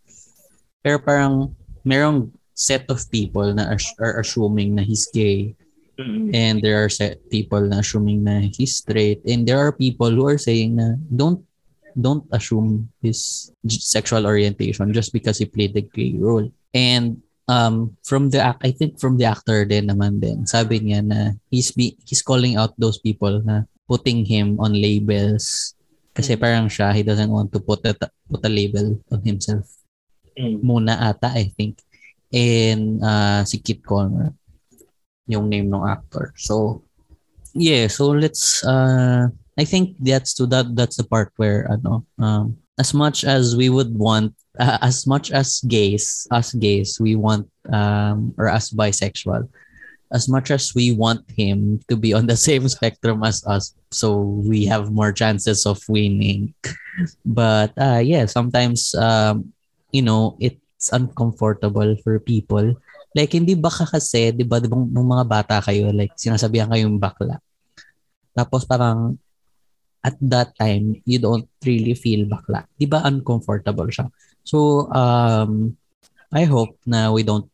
Pero 0.84 0.98
parang, 1.00 1.56
merong 1.86 2.28
set 2.58 2.90
of 2.90 3.06
people 3.14 3.46
na 3.54 3.70
are 4.02 4.18
assuming 4.18 4.74
na 4.74 4.82
he's 4.82 5.06
gay. 5.14 5.54
Mm-hmm. 5.94 6.34
And 6.34 6.58
there 6.58 6.82
are 6.82 6.90
set 6.90 7.22
people 7.30 7.62
na 7.62 7.78
assuming 7.86 8.26
na 8.26 8.50
he's 8.50 8.82
straight. 8.82 9.22
And 9.22 9.46
there 9.46 9.62
are 9.62 9.70
people 9.70 10.10
who 10.10 10.26
are 10.26 10.42
saying 10.42 10.74
na 10.74 10.98
don't 11.06 11.46
don't 11.94 12.26
assume 12.34 12.90
his 12.98 13.50
sexual 13.66 14.26
orientation 14.26 14.90
just 14.90 15.14
because 15.14 15.38
he 15.38 15.46
played 15.46 15.78
the 15.78 15.86
gay 15.86 16.18
role. 16.18 16.50
And 16.74 17.22
um 17.46 17.94
from 18.02 18.28
the 18.34 18.42
I 18.42 18.74
think 18.74 18.98
from 18.98 19.16
the 19.16 19.30
actor 19.30 19.64
din 19.64 19.88
naman 19.88 20.18
din 20.18 20.44
sabi 20.44 20.82
niya 20.82 21.00
na 21.06 21.32
he's 21.48 21.72
be, 21.72 21.96
he's 22.04 22.20
calling 22.20 22.58
out 22.58 22.76
those 22.76 22.98
people 22.98 23.40
na 23.40 23.64
putting 23.88 24.26
him 24.26 24.60
on 24.60 24.76
labels 24.76 25.72
kasi 26.12 26.36
mm. 26.36 26.40
parang 26.44 26.68
siya 26.68 26.92
he 26.92 27.00
doesn't 27.00 27.32
want 27.32 27.48
to 27.54 27.62
put 27.62 27.80
a 27.88 27.96
put 28.28 28.44
a 28.44 28.52
label 28.52 29.00
on 29.08 29.24
himself 29.24 29.64
mm. 30.36 30.60
muna 30.60 31.00
ata 31.00 31.32
I 31.32 31.48
think 31.56 31.80
and 32.32 33.02
uh, 33.02 33.44
si 33.44 33.58
Kit 33.58 33.84
Connor 33.84 34.34
yung 35.28 35.48
name 35.48 35.68
ng 35.68 35.84
actor. 35.84 36.32
So 36.36 36.82
yeah, 37.52 37.86
so 37.86 38.10
let's 38.16 38.64
uh 38.64 39.28
I 39.58 39.64
think 39.64 39.98
that's 40.00 40.32
to 40.38 40.46
that 40.54 40.74
that's 40.74 40.96
the 40.96 41.04
part 41.04 41.34
where 41.36 41.68
ano 41.68 42.06
um 42.18 42.56
as 42.78 42.94
much 42.94 43.26
as 43.26 43.58
we 43.58 43.68
would 43.68 43.92
want 43.98 44.32
uh, 44.56 44.78
as 44.80 45.06
much 45.06 45.30
as 45.34 45.60
gays 45.66 46.26
us 46.30 46.54
gays 46.54 46.96
we 47.02 47.18
want 47.18 47.50
um 47.74 48.32
or 48.38 48.46
as 48.46 48.70
bisexual 48.70 49.50
as 50.14 50.30
much 50.30 50.54
as 50.54 50.72
we 50.72 50.94
want 50.94 51.20
him 51.28 51.82
to 51.90 51.98
be 51.98 52.14
on 52.14 52.30
the 52.30 52.38
same 52.48 52.70
spectrum 52.70 53.26
as 53.26 53.42
us 53.50 53.74
so 53.90 54.38
we 54.46 54.64
have 54.64 54.94
more 54.94 55.10
chances 55.10 55.66
of 55.66 55.82
winning 55.90 56.54
but 57.26 57.74
uh 57.76 57.98
yeah 57.98 58.24
sometimes 58.30 58.94
um 58.94 59.50
you 59.90 60.00
know 60.00 60.38
it 60.38 60.54
it's 60.78 60.94
uncomfortable 60.94 61.98
for 62.06 62.22
people. 62.22 62.78
Like, 63.10 63.34
hindi 63.34 63.58
ba 63.58 63.66
kasi, 63.66 64.30
di 64.30 64.46
ba, 64.46 64.62
nung 64.62 64.94
mga 64.94 65.26
bata 65.26 65.56
kayo, 65.58 65.90
like, 65.90 66.14
sinasabihan 66.14 66.70
kayong 66.70 67.02
bakla. 67.02 67.42
Tapos 68.30 68.62
parang, 68.62 69.18
at 70.06 70.14
that 70.22 70.54
time, 70.54 71.02
you 71.02 71.18
don't 71.18 71.50
really 71.66 71.98
feel 71.98 72.30
bakla. 72.30 72.70
Di 72.78 72.86
ba 72.86 73.02
uncomfortable 73.02 73.90
siya? 73.90 74.06
So, 74.46 74.86
um, 74.94 75.74
I 76.30 76.46
hope 76.46 76.78
na 76.86 77.10
we 77.10 77.26
don't, 77.26 77.50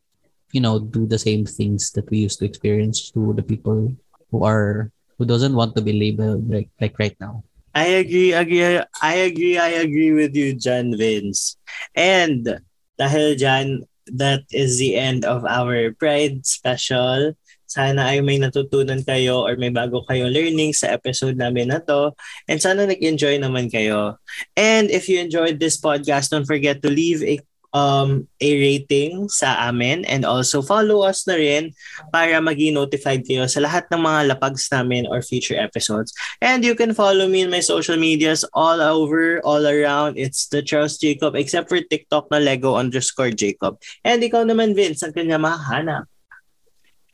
you 0.53 0.61
know, 0.61 0.77
do 0.77 1.09
the 1.09 1.17
same 1.17 1.49
things 1.49 1.89
that 1.97 2.05
we 2.13 2.21
used 2.21 2.37
to 2.39 2.45
experience 2.45 3.09
to 3.17 3.33
the 3.33 3.41
people 3.41 3.89
who 4.29 4.45
are, 4.45 4.93
who 5.17 5.25
doesn't 5.25 5.57
want 5.57 5.73
to 5.75 5.81
be 5.81 5.97
labeled 5.97 6.45
like, 6.45 6.69
like 6.77 6.93
right 7.01 7.17
now. 7.17 7.41
I 7.73 8.05
agree, 8.05 8.31
agree, 8.31 8.79
I 9.01 9.13
agree, 9.27 9.57
I 9.57 9.81
agree 9.81 10.13
with 10.13 10.35
you, 10.37 10.53
John 10.53 10.95
Vince. 10.95 11.57
And 11.95 12.61
dahil 12.95 13.35
dyan, 13.35 13.87
that 14.13 14.45
is 14.53 14.77
the 14.77 14.95
end 14.95 15.25
of 15.25 15.45
our 15.45 15.91
Pride 15.97 16.45
special. 16.45 17.33
Sana 17.65 18.13
ay 18.13 18.21
may 18.21 18.39
natutunan 18.39 19.03
kayo 19.03 19.43
or 19.43 19.57
may 19.59 19.73
bago 19.73 20.05
kayo 20.07 20.29
learning 20.31 20.71
sa 20.71 20.93
episode 20.95 21.35
namin 21.35 21.73
na 21.73 21.83
to. 21.83 22.13
And 22.47 22.61
sana 22.61 22.87
nag-enjoy 22.87 23.41
naman 23.41 23.67
kayo. 23.67 24.21
And 24.55 24.87
if 24.93 25.09
you 25.09 25.19
enjoyed 25.19 25.59
this 25.59 25.75
podcast, 25.75 26.31
don't 26.31 26.47
forget 26.47 26.79
to 26.85 26.89
leave 26.93 27.25
a 27.25 27.41
um, 27.75 28.23
a 28.39 28.49
rating 28.55 29.27
sa 29.27 29.67
amin 29.67 30.07
and 30.07 30.23
also 30.23 30.63
follow 30.63 31.03
us 31.03 31.27
na 31.27 31.35
rin 31.35 31.75
para 32.15 32.39
maging 32.39 32.79
notified 32.79 33.27
kayo 33.27 33.43
sa 33.51 33.59
lahat 33.59 33.83
ng 33.91 33.99
mga 33.99 34.31
lapags 34.31 34.71
namin 34.71 35.03
or 35.11 35.19
future 35.19 35.59
episodes. 35.59 36.15
And 36.39 36.63
you 36.63 36.73
can 36.73 36.95
follow 36.95 37.27
me 37.27 37.43
in 37.43 37.51
my 37.51 37.59
social 37.59 37.99
medias 37.99 38.47
all 38.55 38.79
over, 38.79 39.43
all 39.43 39.67
around. 39.67 40.15
It's 40.15 40.47
the 40.47 40.63
Charles 40.63 40.95
Jacob 40.95 41.35
except 41.35 41.67
for 41.67 41.83
TikTok 41.83 42.31
na 42.31 42.39
Lego 42.39 42.79
underscore 42.79 43.35
Jacob. 43.35 43.83
And 44.07 44.23
ikaw 44.23 44.47
naman, 44.47 44.71
Vince, 44.71 45.03
saan 45.03 45.11
kanya 45.11 45.35
mahanap? 45.35 46.07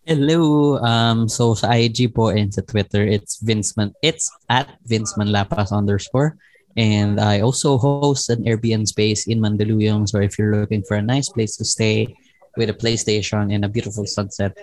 Hello. 0.06 0.78
Um, 0.82 1.26
so 1.26 1.58
sa 1.58 1.74
IG 1.74 2.14
po 2.14 2.30
and 2.30 2.54
sa 2.54 2.62
Twitter, 2.62 3.06
it's 3.06 3.42
Vince 3.42 3.74
Man, 3.78 3.94
it's 4.06 4.30
at 4.50 4.78
Vince 4.86 5.18
Manlapas 5.18 5.74
underscore. 5.74 6.38
And 6.78 7.20
I 7.20 7.42
also 7.42 7.78
host 7.78 8.30
an 8.30 8.44
Airbnb 8.44 8.88
space 8.88 9.28
in 9.28 9.40
Mandaluyong. 9.40 10.08
So 10.08 10.20
if 10.20 10.40
you're 10.40 10.56
looking 10.56 10.84
for 10.84 10.96
a 10.96 11.02
nice 11.02 11.30
place 11.30 11.58
to 11.58 11.66
stay 11.66 12.16
with 12.56 12.70
a 12.70 12.74
PlayStation 12.74 13.54
and 13.54 13.66
a 13.66 13.70
beautiful 13.70 14.06
sunset, 14.06 14.58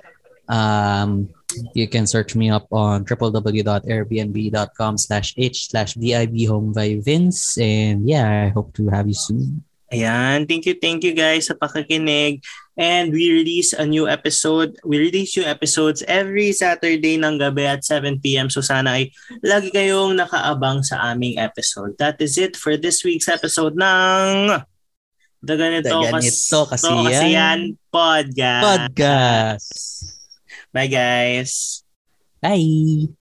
um, 0.49 1.29
you 1.75 1.89
can 1.89 2.07
search 2.07 2.35
me 2.35 2.51
up 2.51 2.67
on 2.73 3.05
www.airbnb.com 3.05 4.99
slash 4.99 5.35
h 5.37 5.69
slash 5.69 5.95
VIB 5.95 6.49
home 6.49 6.73
by 6.73 6.97
Vince. 7.01 7.59
And 7.59 8.09
yeah, 8.09 8.47
I 8.47 8.49
hope 8.49 8.75
to 8.75 8.89
have 8.89 9.09
you 9.09 9.15
soon. 9.15 9.65
Ayan, 9.89 10.45
thank 10.45 10.69
you, 10.69 10.77
thank 10.77 11.01
you 11.01 11.17
guys 11.17 11.49
sa 11.49 11.57
pakikinig. 11.57 12.45
And 12.77 13.11
we 13.11 13.33
release 13.33 13.73
a 13.73 13.89
new 13.89 14.07
episode. 14.07 14.77
We 14.85 15.01
release 15.01 15.35
new 15.35 15.49
episodes 15.49 16.05
every 16.07 16.53
Saturday 16.53 17.17
ng 17.17 17.41
gabi 17.41 17.67
at 17.67 17.83
7pm. 17.83 18.53
So 18.53 18.61
sana 18.61 19.01
ay 19.01 19.11
lagi 19.43 19.73
kayong 19.73 20.15
nakaabang 20.15 20.85
sa 20.85 21.11
aming 21.11 21.41
episode. 21.41 21.97
That 21.99 22.21
is 22.21 22.37
it 22.39 22.55
for 22.55 22.77
this 22.77 23.03
week's 23.03 23.27
episode 23.27 23.75
ng 23.75 24.61
The 25.43 25.55
Ganito, 25.57 25.91
The 25.91 26.11
Ganito 26.21 26.61
Kas- 26.69 26.77
Kasi 26.77 26.87
To 26.87 26.95
Kasi 27.09 27.27
Yan 27.33 27.33
Yan 27.33 27.61
Podcast. 27.91 28.63
Podcast. 28.63 29.71
Bye 30.71 30.91
guys. 30.93 31.53
Bye. 32.39 33.18